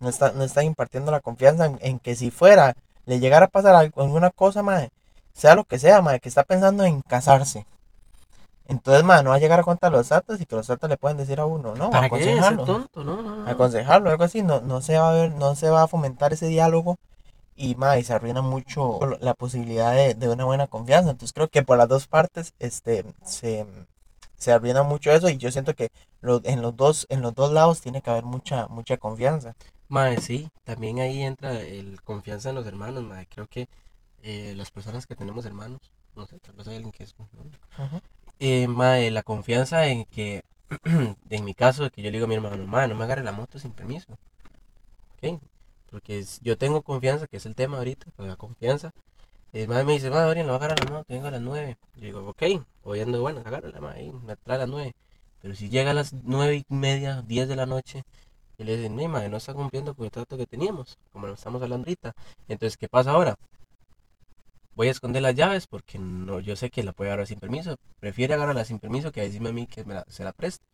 No 0.00 0.08
está, 0.08 0.32
no 0.32 0.44
está 0.44 0.62
impartiendo 0.64 1.12
la 1.12 1.20
confianza 1.20 1.66
en, 1.66 1.78
en 1.80 1.98
que 2.00 2.16
si 2.16 2.30
fuera, 2.30 2.74
le 3.06 3.20
llegara 3.20 3.46
a 3.46 3.48
pasar 3.48 3.74
algo, 3.76 4.02
alguna 4.02 4.30
cosa, 4.30 4.62
madre, 4.62 4.90
sea 5.34 5.54
lo 5.56 5.64
que 5.64 5.78
sea, 5.78 6.02
madre, 6.02 6.20
que 6.20 6.28
está 6.30 6.44
pensando 6.44 6.84
en 6.84 7.02
casarse. 7.02 7.66
Entonces, 8.66 9.04
madre, 9.04 9.24
no 9.24 9.30
va 9.30 9.36
a 9.36 9.38
llegar 9.38 9.60
a 9.60 9.62
contar 9.62 9.92
los 9.92 10.08
datos 10.08 10.40
y 10.40 10.46
que 10.46 10.56
los 10.56 10.66
datos 10.66 10.88
le 10.88 10.96
pueden 10.96 11.18
decir 11.18 11.38
a 11.40 11.46
uno, 11.46 11.74
no, 11.74 11.86
¿Para 11.90 12.10
qué? 12.10 12.26
Aconsejarlo. 12.26 12.64
tonto, 12.64 13.04
no, 13.04 13.22
no, 13.22 13.34
no. 13.36 13.44
Aconsejarlo, 13.50 14.10
algo 14.10 14.24
así, 14.24 14.42
no, 14.42 14.60
no 14.62 14.80
se 14.82 14.98
va 14.98 15.10
a 15.10 15.14
ver, 15.14 15.32
no 15.34 15.54
se 15.54 15.70
va 15.70 15.82
a 15.82 15.88
fomentar 15.88 16.32
ese 16.32 16.46
diálogo 16.48 16.96
y, 17.56 17.74
madre, 17.76 18.04
se 18.04 18.14
arruina 18.14 18.42
mucho 18.42 19.00
la 19.20 19.34
posibilidad 19.34 19.94
de, 19.94 20.14
de 20.14 20.28
una 20.30 20.44
buena 20.46 20.68
confianza. 20.68 21.10
Entonces 21.12 21.34
creo 21.34 21.48
que 21.48 21.62
por 21.62 21.78
las 21.78 21.88
dos 21.88 22.06
partes, 22.08 22.54
este, 22.60 23.04
se, 23.24 23.66
se 24.36 24.52
arruina 24.52 24.82
mucho 24.84 25.12
eso 25.12 25.28
y 25.30 25.38
yo 25.38 25.50
siento 25.52 25.74
que 25.74 25.88
lo- 26.22 26.40
en 26.44 26.62
los 26.62 26.76
dos, 26.76 27.06
en 27.10 27.22
los 27.22 27.34
dos 27.34 27.52
lados 27.52 27.80
tiene 27.82 28.02
que 28.02 28.10
haber 28.10 28.24
mucha, 28.24 28.68
mucha 28.68 28.96
confianza. 28.98 29.54
Mae, 29.88 30.18
sí, 30.20 30.50
también 30.64 30.98
ahí 31.00 31.22
entra 31.22 31.60
el 31.62 32.02
confianza 32.02 32.50
en 32.50 32.56
los 32.56 32.66
hermanos, 32.66 33.02
mae. 33.04 33.26
Creo 33.26 33.46
que 33.48 33.68
eh, 34.24 34.54
las 34.56 34.70
personas 34.72 35.06
que 35.06 35.16
tenemos 35.16 35.46
hermanos, 35.46 35.80
no 36.16 36.26
sé, 36.26 36.40
tal 36.40 36.56
vez 36.56 36.68
hay 36.68 36.76
alguien 36.76 36.92
que 36.92 37.04
es... 37.04 37.14
¿no? 37.18 37.26
Eh, 38.38 38.68
mae, 38.68 39.10
la 39.10 39.22
confianza 39.22 39.86
en 39.88 40.04
que, 40.06 40.44
en 41.30 41.44
mi 41.44 41.54
caso, 41.54 41.90
que 41.90 42.02
yo 42.02 42.10
le 42.10 42.18
digo 42.18 42.26
a 42.26 42.28
mi 42.28 42.34
hermano, 42.36 42.66
mae, 42.66 42.88
no 42.88 42.94
me 42.96 43.04
agarre 43.04 43.24
la 43.24 43.32
moto 43.32 43.58
sin 43.58 43.72
permiso. 43.72 44.16
¿Ok? 45.22 45.40
Porque 45.90 46.18
es- 46.18 46.40
yo 46.42 46.56
tengo 46.58 46.82
confianza, 46.82 47.26
que 47.26 47.36
es 47.38 47.46
el 47.46 47.54
tema 47.54 47.78
ahorita, 47.78 48.06
con 48.16 48.28
la 48.28 48.36
confianza. 48.36 48.92
El 49.52 49.68
mae 49.68 49.84
me 49.84 49.94
dice, 49.94 50.10
mae, 50.10 50.24
Orián, 50.26 50.46
no 50.48 50.54
agarra 50.54 50.76
la 50.84 50.90
moto, 50.90 51.06
vengo 51.08 51.28
a 51.28 51.32
las 51.32 51.40
9. 51.42 51.78
Yo 51.96 52.02
digo, 52.06 52.28
ok, 52.28 52.42
hoy 52.84 53.00
ando 53.00 53.18
de 53.18 53.22
buenas, 53.22 53.46
agárrala, 53.46 53.80
mae, 53.80 54.12
me 54.12 54.36
trae 54.36 54.56
a 54.58 54.60
las 54.60 54.70
9. 54.70 54.94
Pero 55.42 55.54
si 55.56 55.68
llega 55.70 55.92
a 55.92 55.94
las 55.94 56.12
nueve 56.14 56.56
y 56.68 56.74
media, 56.74 57.22
10 57.22 57.48
de 57.48 57.56
la 57.56 57.66
noche, 57.66 58.04
y 58.58 58.64
le 58.64 58.76
dicen, 58.76 58.96
no, 58.96 59.28
no 59.28 59.36
está 59.38 59.54
cumpliendo 59.54 59.94
con 59.94 60.06
el 60.06 60.10
trato 60.12 60.36
que 60.38 60.46
teníamos, 60.46 60.98
como 61.12 61.26
lo 61.28 61.34
estamos 61.34 61.62
hablando 61.62 61.86
ahorita. 61.86 62.14
Entonces, 62.48 62.76
¿qué 62.78 62.88
pasa 62.88 63.12
ahora? 63.12 63.36
Voy 64.76 64.88
a 64.88 64.90
esconder 64.90 65.22
las 65.22 65.34
llaves 65.34 65.66
porque 65.66 65.98
no, 65.98 66.40
yo 66.40 66.56
sé 66.56 66.70
que 66.70 66.82
la 66.82 66.92
puede 66.92 67.10
agarrar 67.10 67.26
sin 67.26 67.38
permiso. 67.38 67.76
Prefiere 68.00 68.34
agarrarla 68.34 68.64
sin 68.64 68.78
permiso 68.78 69.12
que 69.12 69.20
decirme 69.20 69.50
a 69.50 69.52
mí 69.52 69.66
que 69.66 69.84
me 69.84 69.94
la, 69.94 70.04
se 70.08 70.24
la 70.24 70.32
preste, 70.32 70.64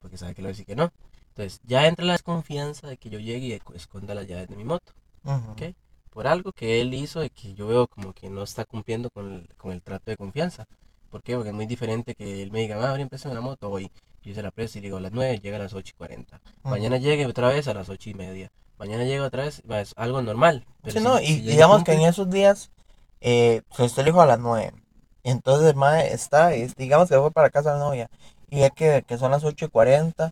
porque 0.00 0.18
sabe 0.18 0.34
que 0.34 0.42
le 0.42 0.46
voy 0.46 0.50
a 0.50 0.52
decir 0.52 0.66
que 0.66 0.76
no. 0.76 0.92
Entonces, 1.28 1.60
ya 1.64 1.86
entra 1.86 2.04
la 2.04 2.12
desconfianza 2.12 2.86
de 2.86 2.96
que 2.96 3.10
yo 3.10 3.18
llegue 3.18 3.46
y 3.46 3.60
esconda 3.74 4.14
las 4.14 4.26
llaves 4.26 4.48
de 4.48 4.56
mi 4.56 4.64
moto. 4.64 4.92
¿Ok? 5.24 5.74
Por 6.10 6.26
algo 6.26 6.52
que 6.52 6.80
él 6.80 6.94
hizo 6.94 7.22
y 7.24 7.30
que 7.30 7.52
yo 7.54 7.66
veo 7.66 7.86
como 7.88 8.12
que 8.14 8.30
no 8.30 8.42
está 8.42 8.64
cumpliendo 8.64 9.10
con 9.10 9.32
el, 9.32 9.48
con 9.56 9.72
el 9.72 9.82
trato 9.82 10.10
de 10.10 10.16
confianza. 10.16 10.66
¿Por 11.10 11.22
qué? 11.22 11.34
Porque 11.34 11.50
es 11.50 11.54
muy 11.54 11.66
diferente 11.66 12.14
que 12.14 12.42
él 12.42 12.50
me 12.52 12.60
diga, 12.60 12.76
ah, 12.76 12.90
ahora 12.90 13.02
en 13.02 13.34
la 13.34 13.40
moto 13.40 13.70
hoy. 13.70 13.90
Yo 14.22 14.34
se 14.34 14.42
la 14.42 14.50
presto 14.50 14.78
y 14.78 14.80
digo 14.80 14.96
a 14.96 15.00
las 15.00 15.12
9, 15.12 15.38
llega 15.40 15.56
a 15.56 15.60
las 15.60 15.72
8 15.72 15.92
y 15.94 15.96
40. 15.96 16.40
Mañana 16.64 16.96
llegue 16.96 17.26
otra 17.26 17.48
vez 17.48 17.68
a 17.68 17.74
las 17.74 17.88
8 17.88 18.10
y 18.10 18.14
media. 18.14 18.50
Mañana 18.78 19.04
llega 19.04 19.24
otra 19.24 19.44
vez, 19.44 19.62
es 19.68 19.94
algo 19.96 20.20
normal. 20.20 20.66
Pero 20.82 20.98
sí, 20.98 21.04
no, 21.04 21.20
y 21.20 21.40
digamos 21.40 21.84
que 21.84 21.92
en 21.92 22.02
esos 22.02 22.28
días, 22.28 22.70
eh, 23.26 23.62
pues 23.76 23.96
le 23.96 24.04
dijo 24.04 24.20
a 24.20 24.26
las 24.26 24.38
9. 24.38 24.72
Entonces 25.24 25.68
el 25.70 25.74
mae 25.76 26.12
está, 26.12 26.50
digamos 26.76 27.08
que 27.08 27.18
fue 27.18 27.32
para 27.32 27.50
casa 27.50 27.72
de 27.72 27.80
la 27.80 27.84
novia. 27.84 28.10
Y 28.48 28.62
es 28.62 28.70
que, 28.70 29.04
que 29.06 29.18
son 29.18 29.32
las 29.32 29.42
8 29.42 29.64
y 29.64 29.68
40 29.68 30.30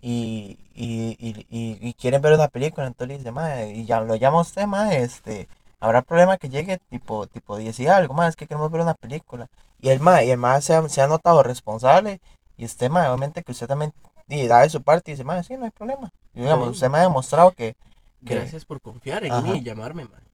y, 0.00 0.58
y, 0.72 1.16
y, 1.18 1.88
y, 1.88 1.94
quieren 1.94 2.22
ver 2.22 2.34
una 2.34 2.46
película. 2.46 2.86
Entonces 2.86 3.08
le 3.08 3.18
dice, 3.18 3.32
mae, 3.32 3.72
y 3.74 3.86
ya 3.86 4.00
lo 4.00 4.14
llama 4.14 4.40
usted, 4.42 4.66
mae, 4.66 5.02
este, 5.02 5.48
habrá 5.80 6.02
problema 6.02 6.38
que 6.38 6.48
llegue 6.48 6.78
tipo, 6.88 7.26
tipo 7.26 7.56
10 7.56 7.80
y 7.80 7.88
algo, 7.88 8.14
más 8.14 8.30
es 8.30 8.36
que 8.36 8.46
queremos 8.46 8.70
ver 8.70 8.82
una 8.82 8.94
película. 8.94 9.48
Y 9.80 9.88
el 9.88 9.98
mae, 9.98 10.26
y 10.26 10.30
el 10.30 10.38
mae 10.38 10.62
se 10.62 10.74
ha, 10.76 10.88
se 10.88 11.02
ha 11.02 11.08
notado 11.08 11.42
responsable 11.42 12.20
y 12.56 12.64
este 12.66 12.88
mae, 12.88 13.08
obviamente 13.08 13.42
que 13.42 13.50
usted 13.50 13.66
también 13.66 13.92
y 14.28 14.46
da 14.46 14.60
de 14.60 14.70
su 14.70 14.80
parte 14.82 15.10
y 15.10 15.14
dice, 15.14 15.24
mae, 15.24 15.42
sí, 15.42 15.56
no 15.56 15.64
hay 15.64 15.72
problema. 15.72 16.12
Y, 16.34 16.42
digamos, 16.42 16.68
usted 16.68 16.88
me 16.88 16.98
ha 16.98 17.02
demostrado 17.02 17.50
que, 17.50 17.74
Gracias 18.20 18.64
por 18.64 18.80
confiar 18.80 19.24
en 19.24 19.42
mí 19.42 19.58
y 19.58 19.62
llamarme, 19.62 20.04
mae. 20.04 20.27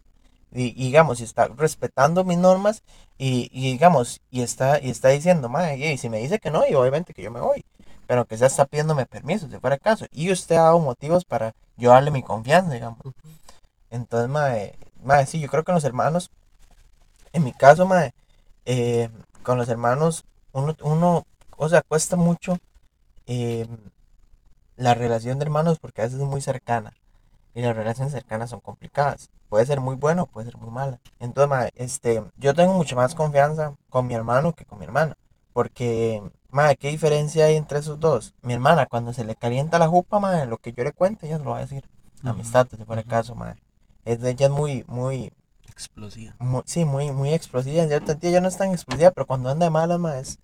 Y, 0.55 0.73
digamos, 0.73 1.21
y 1.21 1.25
está 1.25 1.49
respetando 1.49 2.23
mis 2.25 2.39
normas 2.39 2.85
y, 3.19 3.51
y, 3.53 3.73
digamos, 3.73 4.21
y 4.31 4.43
está, 4.43 4.81
y 4.81 4.91
está 4.91 5.09
diciendo, 5.09 5.49
mae, 5.49 5.77
y 5.77 5.99
si 5.99 6.09
me 6.09 6.19
dice 6.19 6.39
que 6.39 6.51
no, 6.51 6.65
y 6.67 6.75
obviamente 6.75 7.13
que 7.13 7.23
yo 7.23 7.31
me 7.33 7.41
voy. 7.41 7.65
Pero 8.07 8.25
que 8.27 8.37
ya 8.37 8.47
está 8.47 8.65
pidiéndome 8.67 9.07
permiso, 9.07 9.49
si 9.51 9.59
fuera 9.59 9.77
el 9.77 9.83
caso. 9.83 10.07
Y 10.13 10.31
usted 10.31 10.57
ha 10.57 10.63
dado 10.63 10.79
motivos 10.79 11.25
para 11.25 11.55
yo 11.77 11.91
darle 11.91 12.11
mi 12.13 12.23
confianza, 12.23 12.73
digamos. 12.73 13.01
Entonces, 13.91 14.29
mae, 14.31 14.77
mae, 15.03 15.27
sí, 15.27 15.41
yo 15.41 15.49
creo 15.49 15.65
que 15.65 15.73
los 15.73 15.85
hermanos, 15.85 16.31
en 17.33 17.45
mi 17.45 17.53
caso, 17.53 17.87
mae, 17.87 18.15
eh, 18.65 19.11
con 19.43 19.59
los 19.59 19.69
hermanos, 19.69 20.25
uno, 20.53 20.77
uno 20.83 21.27
o 21.57 21.69
sea, 21.69 21.83
cuesta 21.83 22.17
mucho 22.17 22.59
em, 23.27 23.69
la 24.77 24.95
relación 24.95 25.39
de 25.39 25.45
hermanos 25.45 25.79
porque 25.79 26.03
a 26.03 26.05
veces 26.05 26.21
es 26.21 26.27
muy 26.27 26.41
cercana. 26.41 26.93
Y 27.55 27.63
las 27.63 27.77
relaciones 27.77 28.13
cercanas 28.13 28.51
son 28.51 28.61
complicadas. 28.61 29.31
Puede 29.49 29.67
ser 29.67 29.81
muy 29.81 29.97
bueno, 29.97 30.27
puede 30.27 30.47
ser 30.47 30.57
muy 30.59 30.71
mala. 30.71 30.99
Entonces, 31.21 31.71
este, 31.77 32.23
yo 32.37 32.55
tengo 32.55 32.75
mucha 32.75 32.97
más 32.97 33.15
confianza 33.15 33.75
con 33.91 34.07
mi 34.07 34.15
hermano 34.15 34.53
que 34.55 34.65
con 34.65 34.79
mi 34.79 34.85
hermana. 34.85 35.17
Porque, 35.53 36.23
madre, 36.51 36.77
¿qué 36.77 36.89
diferencia 36.89 37.47
hay 37.47 37.57
entre 37.57 37.79
esos 37.79 38.01
dos? 38.01 38.35
Mi 38.43 38.55
hermana, 38.55 38.87
cuando 38.87 39.13
se 39.13 39.25
le 39.25 39.37
calienta 39.37 39.79
la 39.79 39.87
jupa, 39.87 40.19
madre, 40.19 40.47
lo 40.47 40.59
que 40.59 40.73
yo 40.73 40.83
le 40.83 40.93
cuento, 40.93 41.27
ella 41.27 41.39
se 41.39 41.45
lo 41.45 41.51
va 41.51 41.59
a 41.59 41.61
decir. 41.61 41.89
Amistad, 42.25 42.67
si 42.71 42.85
fuera 42.85 43.03
el 43.03 43.09
caso, 43.09 43.35
madre. 43.35 43.63
Es, 44.05 44.23
ella 44.23 44.47
es 44.47 44.53
muy, 44.53 44.85
muy... 44.89 45.33
Explosiva. 45.69 46.35
sí, 46.67 46.85
muy, 46.85 47.11
muy 47.13 47.35
explosiva. 47.35 47.83
En 47.83 47.89
cierto 47.89 48.09
sentido, 48.09 48.31
ella 48.31 48.41
no 48.41 48.49
es 48.49 48.57
tan 48.57 48.73
explosiva, 48.73 49.11
pero 49.11 49.27
cuando 49.27 49.49
anda 49.49 49.67
de 49.67 49.71
malas, 49.71 49.99
madre, 49.99 50.21
es 50.21 50.39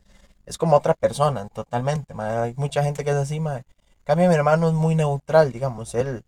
es 0.51 0.59
como 0.59 0.77
otra 0.77 0.95
persona, 0.95 1.49
totalmente. 1.49 2.13
Hay 2.19 2.55
mucha 2.57 2.83
gente 2.83 3.05
que 3.05 3.11
es 3.11 3.17
así, 3.17 3.39
madre. 3.39 3.65
Cambio, 4.03 4.29
mi 4.29 4.35
hermano 4.35 4.67
es 4.69 4.75
muy 4.75 4.97
neutral, 4.97 5.53
digamos. 5.53 5.95
Él, 5.95 6.25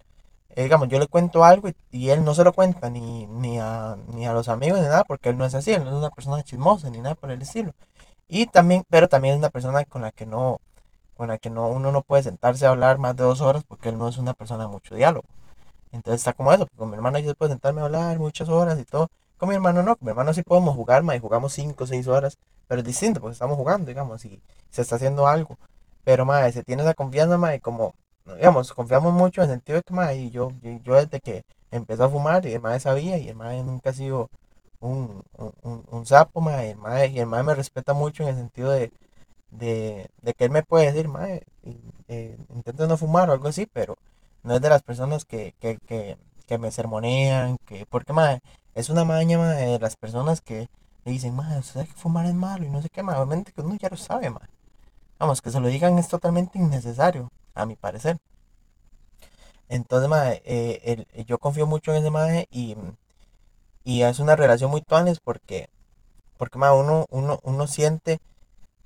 digamos, 0.56 0.88
yo 0.88 0.98
le 0.98 1.06
cuento 1.06 1.44
algo 1.44 1.68
y, 1.90 2.10
él 2.10 2.24
no 2.24 2.34
se 2.34 2.44
lo 2.44 2.52
cuenta 2.52 2.90
ni, 2.90 3.26
ni, 3.26 3.58
a, 3.58 3.96
ni 4.08 4.26
a 4.26 4.32
los 4.32 4.48
amigos 4.48 4.80
ni 4.80 4.86
nada, 4.86 5.04
porque 5.04 5.30
él 5.30 5.38
no 5.38 5.44
es 5.44 5.54
así, 5.54 5.72
él 5.72 5.84
no 5.84 5.90
es 5.90 5.96
una 5.96 6.10
persona 6.10 6.42
chismosa 6.42 6.90
ni 6.90 6.98
nada 6.98 7.14
por 7.14 7.30
el 7.30 7.42
estilo. 7.42 7.72
Y 8.28 8.46
también, 8.46 8.84
pero 8.90 9.08
también 9.08 9.34
es 9.34 9.38
una 9.38 9.50
persona 9.50 9.84
con 9.84 10.02
la 10.02 10.12
que 10.12 10.26
no, 10.26 10.60
con 11.16 11.28
la 11.28 11.38
que 11.38 11.50
no, 11.50 11.68
uno 11.68 11.92
no 11.92 12.02
puede 12.02 12.22
sentarse 12.22 12.66
a 12.66 12.70
hablar 12.70 12.98
más 12.98 13.16
de 13.16 13.24
dos 13.24 13.40
horas 13.40 13.64
porque 13.66 13.90
él 13.90 13.98
no 13.98 14.08
es 14.08 14.18
una 14.18 14.34
persona 14.34 14.64
de 14.64 14.70
mucho 14.70 14.94
diálogo. 14.94 15.26
Entonces 15.92 16.20
está 16.22 16.32
como 16.32 16.52
eso, 16.52 16.66
con 16.76 16.90
mi 16.90 16.96
hermano 16.96 17.18
yo 17.18 17.34
puedo 17.34 17.52
sentarme 17.52 17.82
a 17.82 17.84
hablar 17.84 18.18
muchas 18.18 18.48
horas 18.48 18.78
y 18.78 18.84
todo. 18.84 19.10
Con 19.38 19.48
mi 19.48 19.54
hermano 19.54 19.82
no, 19.82 19.96
con 19.96 20.06
mi 20.06 20.10
hermano 20.10 20.32
sí 20.34 20.42
podemos 20.42 20.74
jugar, 20.76 21.02
más 21.02 21.16
y 21.16 21.20
jugamos 21.20 21.52
cinco 21.52 21.84
o 21.84 21.86
seis 21.86 22.08
horas 22.08 22.38
pero 22.72 22.80
es 22.80 22.86
distinto, 22.86 23.20
porque 23.20 23.34
estamos 23.34 23.58
jugando, 23.58 23.88
digamos, 23.88 24.24
y 24.24 24.40
se 24.70 24.80
está 24.80 24.96
haciendo 24.96 25.26
algo. 25.26 25.58
Pero, 26.04 26.24
madre, 26.24 26.52
se 26.52 26.64
tiene 26.64 26.82
esa 26.82 26.94
confianza, 26.94 27.36
madre, 27.36 27.60
como, 27.60 27.94
digamos, 28.26 28.72
confiamos 28.72 29.12
mucho 29.12 29.42
en 29.42 29.50
el 29.50 29.56
sentido 29.56 29.78
de 29.78 29.82
que, 29.85 29.94
madre, 29.94 30.30
yo, 30.30 30.52
yo 30.85 30.94
desde 30.94 31.20
que 31.20 31.44
empezó 31.70 32.04
a 32.04 32.11
fumar, 32.11 32.46
y 32.46 32.52
el 32.54 32.61
madre 32.61 32.80
sabía, 32.80 33.18
y 33.18 33.28
el 33.28 33.37
madre 33.37 33.62
nunca 33.62 33.90
ha 33.90 33.92
sido 33.92 34.30
un, 34.80 35.22
un, 35.62 35.85
un 35.90 36.06
sapo, 36.06 36.40
madre, 36.40 36.70
el 36.72 36.76
madre, 36.78 37.08
y 37.08 37.18
el 37.20 37.26
madre 37.26 37.44
me 37.44 37.54
respeta 37.54 37.94
mucho 37.94 38.22
en 38.22 38.30
el 38.30 38.37
sentido 38.37 38.70
de, 38.72 38.92
de, 39.50 40.11
de 40.22 40.35
que 40.35 40.44
él 40.44 40.50
me 40.50 40.62
puede 40.62 40.87
decir, 40.92 41.08
madre, 41.08 41.44
eh, 42.08 42.37
intento 42.54 42.87
no 42.87 42.96
fumar 42.96 43.30
o 43.30 43.32
algo 43.32 43.48
así, 43.48 43.66
pero 43.66 43.96
no 44.42 44.54
es 44.56 44.61
de 44.62 44.68
las 44.68 44.82
personas 44.82 45.24
que, 45.24 45.54
que, 45.61 45.78
que, 45.87 46.18
que 46.46 46.58
me 46.58 46.70
sermonean, 46.70 47.58
que, 47.66 47.87
porque, 47.87 48.12
madre, 48.12 48.42
es 48.74 48.90
una 48.90 49.04
maña, 49.04 49.38
madre, 49.38 49.66
de 49.66 49.78
las 49.78 49.96
personas 49.96 50.40
que 50.40 50.68
le 51.04 51.12
dicen, 51.12 51.35
madre, 51.35 51.62
¿sabes 51.62 51.88
que 51.88 51.94
fumar 51.94 52.26
es 52.26 52.35
malo? 52.35 52.64
Y 52.64 52.70
no 52.70 52.82
sé 52.82 52.88
qué, 52.90 53.02
más. 53.02 53.16
Obviamente 53.16 53.52
que 53.52 53.61
uno 53.61 53.76
ya 53.76 53.88
lo 53.90 53.96
sabe, 53.96 54.30
madre. 54.30 54.48
Vamos, 55.18 55.40
que 55.42 55.50
se 55.50 55.61
lo 55.61 55.68
digan 55.68 55.98
es 55.98 56.08
totalmente 56.08 56.58
innecesario, 56.58 57.30
a 57.54 57.66
mi 57.66 57.76
parecer. 57.76 58.18
Entonces, 59.68 60.08
madre, 60.08 60.42
eh, 60.44 61.04
yo 61.26 61.38
confío 61.38 61.66
mucho 61.66 61.92
en 61.92 61.98
ese 61.98 62.10
madre 62.10 62.46
y, 62.50 62.76
y 63.84 64.02
es 64.02 64.18
una 64.20 64.36
relación 64.36 64.70
muy 64.70 64.80
tuanes 64.82 65.20
porque, 65.20 65.68
porque 66.38 66.58
madre, 66.58 66.80
uno, 66.80 67.06
uno, 67.10 67.40
uno 67.44 67.66
siente, 67.66 68.20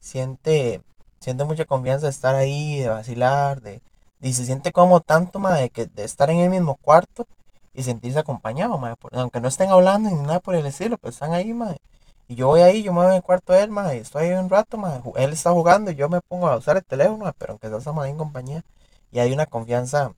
siente, 0.01 0.83
siente 1.21 1.45
mucha 1.45 1.67
confianza 1.67 2.07
de 2.07 2.11
estar 2.11 2.37
ahí, 2.37 2.81
de 2.81 2.89
vacilar, 2.89 3.63
de, 3.63 3.83
y 4.23 4.35
se 4.35 4.47
siente 4.47 4.73
como 4.73 5.01
tanto, 5.01 5.39
madre, 5.41 5.71
que 5.71 5.87
de 5.87 6.05
estar 6.05 6.31
en 6.31 6.41
el 6.41 6.51
mismo 6.51 6.77
cuarto 6.77 7.27
y 7.75 7.83
sentirse 7.85 8.21
acompañado, 8.21 8.81
aunque 9.13 9.41
no 9.41 9.49
estén 9.49 9.71
hablando 9.71 10.11
ni 10.11 10.17
nada 10.23 10.41
por 10.41 10.57
el 10.57 10.67
estilo, 10.67 10.99
pues 10.99 11.15
están 11.17 11.33
ahí, 11.35 11.55
madre. 11.55 11.81
Y 12.29 12.35
yo 12.35 12.49
voy 12.49 12.61
ahí, 12.61 12.83
yo 12.83 12.93
me 12.93 13.01
voy 13.01 13.09
en 13.09 13.15
el 13.15 13.23
cuarto 13.23 13.53
de 13.53 13.63
él, 13.63 13.71
ma, 13.71 13.95
y 13.95 13.99
estoy 13.99 14.27
ahí 14.27 14.33
un 14.33 14.51
rato, 14.51 14.77
ma, 14.77 15.01
él 15.17 15.33
está 15.33 15.53
jugando 15.53 15.91
y 15.93 15.95
yo 15.95 16.09
me 16.09 16.21
pongo 16.21 16.49
a 16.49 16.57
usar 16.57 16.77
el 16.77 16.85
teléfono, 16.85 17.33
pero 17.39 17.53
aunque 17.53 17.69
estamos 17.69 18.05
ahí 18.05 18.11
en 18.11 18.19
compañía, 18.19 18.65
y 19.13 19.21
hay 19.21 19.33
una 19.33 19.47
confianza 19.47 20.13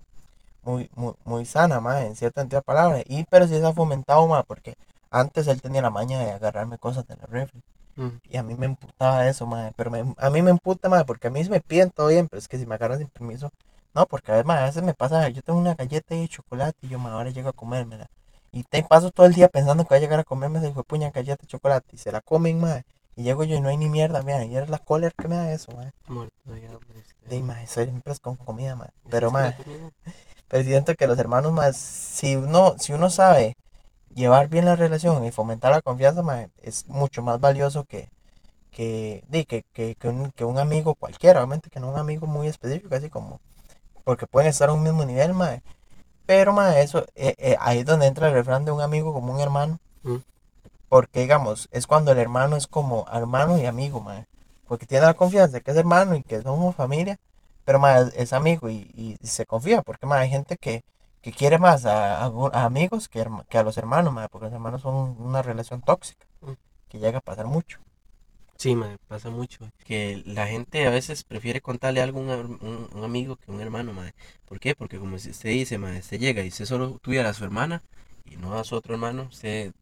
muy, 0.63 0.91
muy, 0.95 1.15
muy 1.25 1.45
sana, 1.47 1.81
ma, 1.81 2.05
en 2.05 2.17
cierta 2.17 2.43
cantidad 2.43 2.61
de 2.61 2.65
palabras. 2.65 3.05
Y 3.07 3.25
pero 3.25 3.47
sí 3.47 3.55
se 3.59 3.67
ha 3.67 3.73
fomentado, 3.73 4.27
ma, 4.27 4.43
porque 4.43 4.77
antes 5.11 5.47
él 5.49 5.61
tenía 5.63 5.83
la 5.83 5.91
maña 5.91 6.19
de 6.21 6.33
agarrarme 6.33 6.79
cosas 6.79 7.07
de 7.07 7.17
la 7.17 7.27
refri. 7.27 7.63
Mm. 7.97 8.09
Y 8.31 8.37
a 8.37 8.43
mí 8.43 8.55
me 8.55 8.67
emputaba 8.67 9.29
eso, 9.29 9.47
ma, 9.47 9.73
pero 9.77 9.91
a 10.17 10.31
mí 10.31 10.43
me 10.43 10.51
emputa, 10.51 10.89
ma, 10.89 11.05
porque 11.05 11.29
a 11.29 11.31
mí 11.31 11.43
se 11.45 11.51
me 11.51 11.61
piden 11.61 11.91
todo 11.91 12.09
bien, 12.09 12.29
pero 12.29 12.39
es 12.39 12.49
que 12.49 12.59
si 12.59 12.67
me 12.67 12.75
agarran 12.77 12.99
sin 12.99 13.09
permiso, 13.09 13.51
no, 13.95 14.07
porque 14.07 14.33
a 14.33 14.37
veces, 14.37 14.51
a 14.51 14.65
veces 14.65 14.83
me 14.83 14.95
pasa, 14.95 15.29
yo 15.29 15.43
tengo 15.43 15.59
una 15.59 15.75
galleta 15.75 16.15
de 16.15 16.29
chocolate 16.29 16.79
y 16.83 16.89
yo, 16.89 16.99
ma, 16.99 17.13
ahora 17.13 17.31
llego 17.31 17.49
a 17.51 17.53
comérmela. 17.53 18.09
Y 18.53 18.65
te 18.65 18.83
paso 18.83 19.11
todo 19.11 19.27
el 19.27 19.35
día 19.35 19.49
pensando 19.49 19.85
que 19.85 19.91
va 19.91 19.97
a 19.97 20.01
llegar 20.01 20.21
a 20.21 20.25
comerme 20.25 20.59
ese 20.59 20.69
hijo 20.69 20.81
de 20.81 20.85
puña 20.85 21.11
galleta 21.11 21.43
de 21.43 21.49
chocolate. 21.49 21.89
Y 21.93 21.99
se 21.99 22.13
la 22.13 22.21
comen, 22.21 22.61
madre. 22.61 22.85
Y 23.17 23.25
llego 23.25 23.45
yo 23.45 23.57
y 23.57 23.61
no 23.61 23.69
hay 23.69 23.77
ni 23.77 23.89
mierda, 23.89 24.23
mira. 24.23 24.45
Y 24.45 24.57
es 24.57 24.69
la 24.69 24.79
cólera 24.79 25.13
que 25.17 25.29
me 25.29 25.37
da 25.37 25.53
eso, 25.53 25.73
madre. 25.73 25.93
Muerto 26.07 26.35
De 27.29 27.43
madre, 27.43 27.67
siempre 27.67 28.13
es 28.13 28.21
con 28.21 28.37
comida, 28.37 28.77
madre. 28.77 28.93
Pero, 29.11 29.31
madre. 29.31 29.57
Pero 30.49 30.65
siento 30.65 30.95
que 30.95 31.07
los 31.07 31.19
hermanos, 31.19 31.53
más 31.53 31.77
si 31.77 32.37
uno, 32.37 32.77
si 32.79 32.95
uno 32.95 33.11
sabe 33.11 33.57
llevar 34.15 34.49
bien 34.49 34.65
la 34.65 34.77
relación 34.77 35.25
y 35.27 35.31
fomentar 35.31 35.73
la 35.73 35.83
confianza, 35.83 36.23
madre, 36.23 36.49
es 36.63 36.89
mucho 36.89 37.23
más 37.23 37.39
valioso 37.39 37.85
que, 37.85 38.09
que, 38.71 39.23
que, 39.47 39.65
que, 39.75 39.95
que, 39.95 40.09
un, 40.09 40.31
que 40.31 40.45
un 40.45 40.59
amigo 40.59 40.95
cualquiera. 40.95 41.41
Obviamente 41.41 41.69
que 41.69 41.81
no 41.81 41.91
un 41.91 41.99
amigo 41.99 42.27
muy 42.27 42.49
específico, 42.49 42.95
así 42.95 43.11
como. 43.11 43.41
Porque 44.05 44.27
pueden 44.27 44.49
estar 44.49 44.71
a 44.71 44.73
un 44.73 44.83
mismo 44.83 45.05
nivel, 45.05 45.35
madre 45.35 45.63
pero, 46.29 46.53
ma, 46.53 46.79
eso, 46.79 47.07
eh, 47.15 47.35
eh, 47.39 47.57
ahí 47.59 47.79
es 47.79 47.87
donde 47.87 48.07
entra 48.07 48.29
el 48.29 48.35
refrán 48.35 48.67
de 48.67 48.71
un 48.71 48.83
amigo 48.83 49.15
como 49.15 49.33
un 49.33 49.41
hermano. 49.41 49.81
Mm. 50.03 50.17
Porque, 50.91 51.21
digamos, 51.21 51.71
es 51.73 51.87
cuando 51.87 52.13
el 52.13 52.19
hermano 52.19 52.57
es 52.57 52.67
como 52.67 53.07
hermano 53.11 53.57
y 53.57 53.65
amigo, 53.65 54.01
ma. 54.01 54.27
Porque 54.67 54.85
tiene 54.85 55.07
la 55.07 55.15
confianza 55.15 55.55
de 55.55 55.63
que 55.63 55.71
es 55.71 55.77
hermano 55.79 56.17
y 56.17 56.23
que 56.23 56.43
somos 56.43 56.77
familia. 56.77 57.19
Pero, 57.65 57.79
ma, 57.79 58.01
es, 58.01 58.35
amigo 58.35 58.69
y, 58.69 59.17
se 59.23 59.47
confía. 59.47 59.81
Porque, 59.81 60.05
ma, 60.05 60.19
hay 60.19 60.29
gente 60.29 60.59
que, 60.59 60.85
quiere 61.35 61.59
más 61.59 61.87
a, 61.87 62.25
amigos 62.53 63.09
que, 63.09 63.27
que, 63.49 63.57
a 63.57 63.63
los 63.63 63.79
hermanos, 63.79 64.13
ma. 64.13 64.29
Porque 64.29 64.49
los 64.49 64.53
hermanos 64.53 64.83
son 64.83 65.17
una 65.19 65.41
relación 65.41 65.81
tóxica. 65.81 66.27
Mm. 66.43 66.53
Que 66.91 66.99
llega 66.99 67.19
a 67.19 67.23
pasar 67.23 67.47
mucho. 67.47 67.79
Sí, 68.59 68.75
me 68.75 68.99
pasa 69.07 69.31
mucho. 69.31 69.71
Que 69.85 70.23
la 70.27 70.49
gente 70.49 70.85
a 70.87 70.91
veces 70.91 71.23
prefiere 71.23 71.61
contarle 71.61 72.03
algo 72.03 72.21
a 72.21 72.37
un, 72.37 72.89
un, 72.93 73.05
amigo 73.05 73.37
que 73.37 73.51
a 73.51 73.55
un 73.55 73.61
hermano, 73.61 73.93
madre. 73.93 74.15
¿Por 74.47 74.59
qué? 74.59 74.75
Porque 74.75 74.99
como 74.99 75.15
usted 75.15 75.51
dice, 75.51 75.79
madre, 75.79 76.01
usted 76.01 76.19
llega 76.19 76.45
y 76.45 76.49
usted 76.49 76.65
solo 76.65 76.99
tuviera 77.01 77.31
a 77.31 77.35
su 77.35 77.45
hermana 77.45 77.83
y 78.27 78.37
no 78.37 78.59
a 78.59 78.65
su 78.65 78.75
otro 78.75 78.95
hermano, 78.95 79.29
usted 79.31 79.73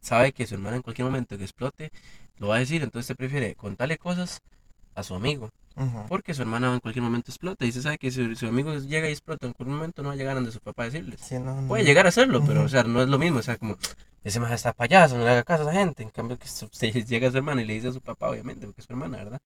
sabe 0.00 0.32
que 0.32 0.46
su 0.46 0.54
hermana 0.54 0.76
en 0.76 0.82
cualquier 0.82 1.04
momento 1.04 1.36
que 1.36 1.44
explote 1.44 1.92
lo 2.38 2.48
va 2.48 2.56
a 2.56 2.58
decir, 2.60 2.82
entonces 2.82 3.10
usted 3.10 3.16
prefiere 3.16 3.54
contarle 3.54 3.98
cosas 3.98 4.40
a 4.94 5.02
su 5.02 5.14
amigo. 5.14 5.50
Porque 6.08 6.34
su 6.34 6.42
hermana 6.42 6.72
en 6.72 6.80
cualquier 6.80 7.02
momento 7.02 7.30
explota. 7.30 7.64
Y 7.64 7.72
se 7.72 7.82
sabe 7.82 7.98
que 7.98 8.10
si 8.10 8.34
su 8.36 8.46
amigo 8.46 8.74
llega 8.78 9.08
y 9.08 9.12
explota 9.12 9.46
en 9.46 9.52
cualquier 9.52 9.76
momento, 9.76 10.02
no 10.02 10.08
va 10.08 10.14
a 10.14 10.16
llegar 10.16 10.34
donde 10.34 10.52
su 10.52 10.60
papá 10.60 10.82
a 10.82 10.86
decirles. 10.86 11.20
Sí, 11.20 11.38
no, 11.38 11.60
no. 11.60 11.68
Puede 11.68 11.84
llegar 11.84 12.04
a 12.06 12.10
hacerlo, 12.10 12.42
pero, 12.46 12.62
o 12.62 12.68
sea, 12.68 12.82
no 12.82 13.02
es 13.02 13.08
lo 13.08 13.18
mismo. 13.18 13.38
O 13.38 13.42
sea, 13.42 13.56
como, 13.56 13.76
ese 14.24 14.40
más 14.40 14.52
está 14.52 14.72
payaso, 14.72 15.16
no 15.18 15.24
le 15.24 15.30
haga 15.30 15.42
caso 15.44 15.62
a 15.68 15.70
esa 15.72 15.80
gente. 15.80 16.02
En 16.02 16.10
cambio, 16.10 16.38
que 16.38 16.46
se 16.72 16.92
llega 17.04 17.28
a 17.28 17.30
su 17.30 17.36
hermana 17.38 17.62
y 17.62 17.66
le 17.66 17.74
dice 17.74 17.88
a 17.88 17.92
su 17.92 18.00
papá, 18.00 18.30
obviamente, 18.30 18.66
porque 18.66 18.80
es 18.82 18.86
su 18.86 18.92
hermana, 18.92 19.18
¿verdad? 19.18 19.40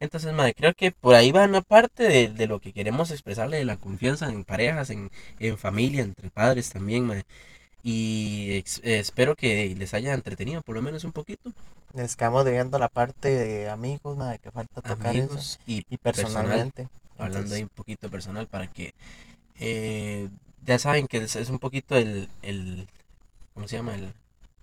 Entonces, 0.00 0.32
madre, 0.32 0.54
creo 0.54 0.74
que 0.74 0.92
por 0.92 1.14
ahí 1.14 1.32
va 1.32 1.44
una 1.44 1.62
parte 1.62 2.04
de, 2.04 2.28
de 2.28 2.46
lo 2.46 2.60
que 2.60 2.72
queremos 2.72 3.10
expresarle 3.10 3.58
de 3.58 3.64
la 3.64 3.76
confianza 3.76 4.28
en 4.30 4.44
parejas, 4.44 4.90
en, 4.90 5.10
en 5.38 5.58
familia, 5.58 6.02
entre 6.02 6.30
padres 6.30 6.70
también, 6.70 7.06
madre. 7.06 7.24
Y 7.82 8.52
ex- 8.56 8.80
eh, 8.84 8.98
espero 9.00 9.36
que 9.36 9.74
les 9.76 9.94
haya 9.94 10.14
entretenido, 10.14 10.62
por 10.62 10.76
lo 10.76 10.82
menos 10.82 11.04
un 11.04 11.12
poquito. 11.12 11.52
Les 11.94 12.16
quedamos 12.16 12.44
debiendo 12.44 12.78
la 12.78 12.88
parte 12.88 13.28
de 13.30 13.70
amigos, 13.70 14.16
madre, 14.16 14.38
que 14.40 14.50
falta 14.50 14.82
tocar 14.82 15.16
eso. 15.16 15.46
Amigos 15.46 15.60
y 15.66 15.86
Y 15.88 15.98
personal, 15.98 16.72
personalmente. 16.76 16.88
hablando 17.18 17.54
Entonces, 17.54 17.54
ahí 17.54 17.62
un 17.62 17.68
poquito 17.68 18.10
personal 18.10 18.48
para 18.48 18.66
que 18.68 18.94
eh, 19.60 20.28
ya 20.64 20.78
saben 20.78 21.06
que 21.08 21.18
es, 21.18 21.36
es 21.36 21.50
un 21.50 21.58
poquito 21.60 21.96
el, 21.96 22.28
el 22.42 22.88
¿cómo 23.54 23.68
se 23.68 23.76
llama? 23.78 23.94
El, 23.96 24.14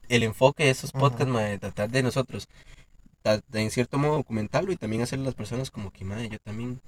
el 0.10 0.24
enfoque 0.24 0.66
de 0.66 0.72
estos 0.72 0.92
podcasts, 0.92 1.32
mae, 1.32 1.52
de 1.52 1.60
tratar 1.60 1.90
de 1.90 2.04
nosotros, 2.04 2.48
de 3.48 3.62
en 3.62 3.72
cierto 3.72 3.98
modo 3.98 4.18
documentarlo 4.18 4.72
y 4.72 4.78
también 4.78 5.02
hacerle 5.04 5.26
a 5.26 5.28
las 5.28 5.36
personas 5.36 5.72
como 5.72 5.92
que, 5.92 6.06
madre, 6.06 6.30
yo 6.30 6.40
también, 6.40 6.82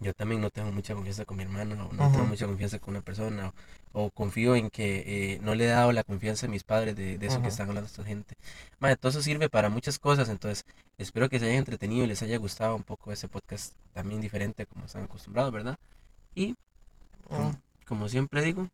yo 0.00 0.14
también 0.14 0.40
no 0.40 0.50
tengo 0.50 0.72
mucha 0.72 0.94
confianza 0.94 1.24
con 1.24 1.36
mi 1.36 1.44
hermano, 1.44 1.88
o 1.88 1.92
no 1.92 2.10
tengo 2.10 2.26
mucha 2.26 2.46
confianza 2.46 2.78
con 2.80 2.94
una 2.94 3.02
persona, 3.02 3.52
o, 3.92 4.04
o 4.06 4.10
confío 4.10 4.56
en 4.56 4.70
que 4.70 5.34
eh, 5.34 5.38
no 5.42 5.54
le 5.54 5.64
he 5.64 5.68
dado 5.68 5.92
la 5.92 6.04
confianza 6.04 6.46
a 6.46 6.50
mis 6.50 6.64
padres 6.64 6.96
de, 6.96 7.18
de 7.18 7.26
eso 7.26 7.40
que 7.40 7.48
Ujú. 7.48 7.48
están 7.48 7.68
hablando 7.68 7.86
esta 7.88 8.04
gente. 8.04 8.34
Madre, 8.80 8.96
todo 8.96 9.10
eso 9.10 9.22
sirve 9.22 9.48
para 9.48 9.68
muchas 9.68 9.98
cosas, 9.98 10.28
entonces 10.28 10.64
espero 10.98 11.28
que 11.28 11.38
se 11.38 11.46
hayan 11.46 11.58
entretenido 11.58 12.04
y 12.04 12.08
les 12.08 12.22
haya 12.22 12.38
gustado 12.38 12.74
un 12.76 12.82
poco 12.82 13.12
ese 13.12 13.28
podcast 13.28 13.74
también 13.92 14.20
diferente 14.20 14.66
como 14.66 14.86
están 14.86 15.04
acostumbrados, 15.04 15.52
¿verdad? 15.52 15.78
Y 16.34 16.56
como, 17.28 17.56
como 17.86 18.08
siempre 18.08 18.42
digo, 18.42 18.68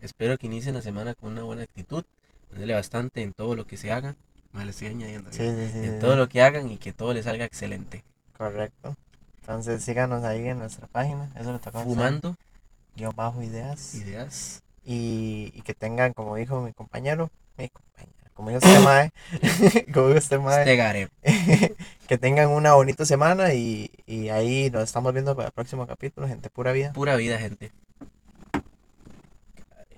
espero 0.00 0.38
que 0.38 0.46
inicien 0.46 0.74
la 0.74 0.82
semana 0.82 1.14
con 1.14 1.32
una 1.32 1.42
buena 1.44 1.62
actitud, 1.62 2.04
ponerle 2.50 2.74
bastante 2.74 3.22
en 3.22 3.32
todo 3.32 3.54
lo 3.54 3.66
que 3.66 3.76
se 3.76 3.92
haga, 3.92 4.16
más 4.52 4.64
le 4.64 4.70
estoy 4.70 4.88
añadiendo, 4.88 5.30
Sí, 5.32 5.38
sí, 5.38 5.70
sí, 5.72 5.78
en 5.86 5.98
todo 6.00 6.16
lo 6.16 6.28
que 6.28 6.42
hagan 6.42 6.70
y 6.70 6.76
que 6.78 6.92
todo 6.92 7.14
les 7.14 7.24
salga 7.24 7.44
excelente. 7.44 8.04
Correcto. 8.36 8.96
Entonces 9.40 9.82
síganos 9.82 10.24
ahí 10.24 10.46
en 10.48 10.58
nuestra 10.58 10.86
página. 10.86 11.30
Eso 11.38 11.52
lo 11.52 11.58
tocamos. 11.60 11.86
Fumando 11.86 12.36
Guión 12.96 13.14
bajo 13.16 13.42
ideas. 13.42 13.94
ideas. 13.94 14.62
Y, 14.84 15.52
y 15.54 15.62
que 15.62 15.74
tengan, 15.74 16.12
como 16.12 16.36
dijo 16.36 16.60
mi 16.60 16.72
compañero, 16.72 17.30
mi 17.56 17.68
compañero, 17.68 18.30
como 18.34 18.48
dijo 18.50 18.60
este 18.64 18.80
mae, 18.80 19.12
como 19.92 20.08
dijo 20.08 20.18
este 20.18 20.38
mae, 20.38 20.60
Este 20.60 20.76
gare. 20.76 21.08
que 22.08 22.18
tengan 22.18 22.48
una 22.50 22.74
bonita 22.74 23.04
semana 23.04 23.54
y, 23.54 23.90
y 24.06 24.30
ahí 24.30 24.70
nos 24.70 24.84
estamos 24.84 25.12
viendo 25.12 25.36
para 25.36 25.48
el 25.48 25.52
próximo 25.52 25.86
capítulo, 25.86 26.26
gente 26.26 26.50
pura 26.50 26.72
vida. 26.72 26.92
Pura 26.92 27.16
vida, 27.16 27.38
gente. 27.38 27.72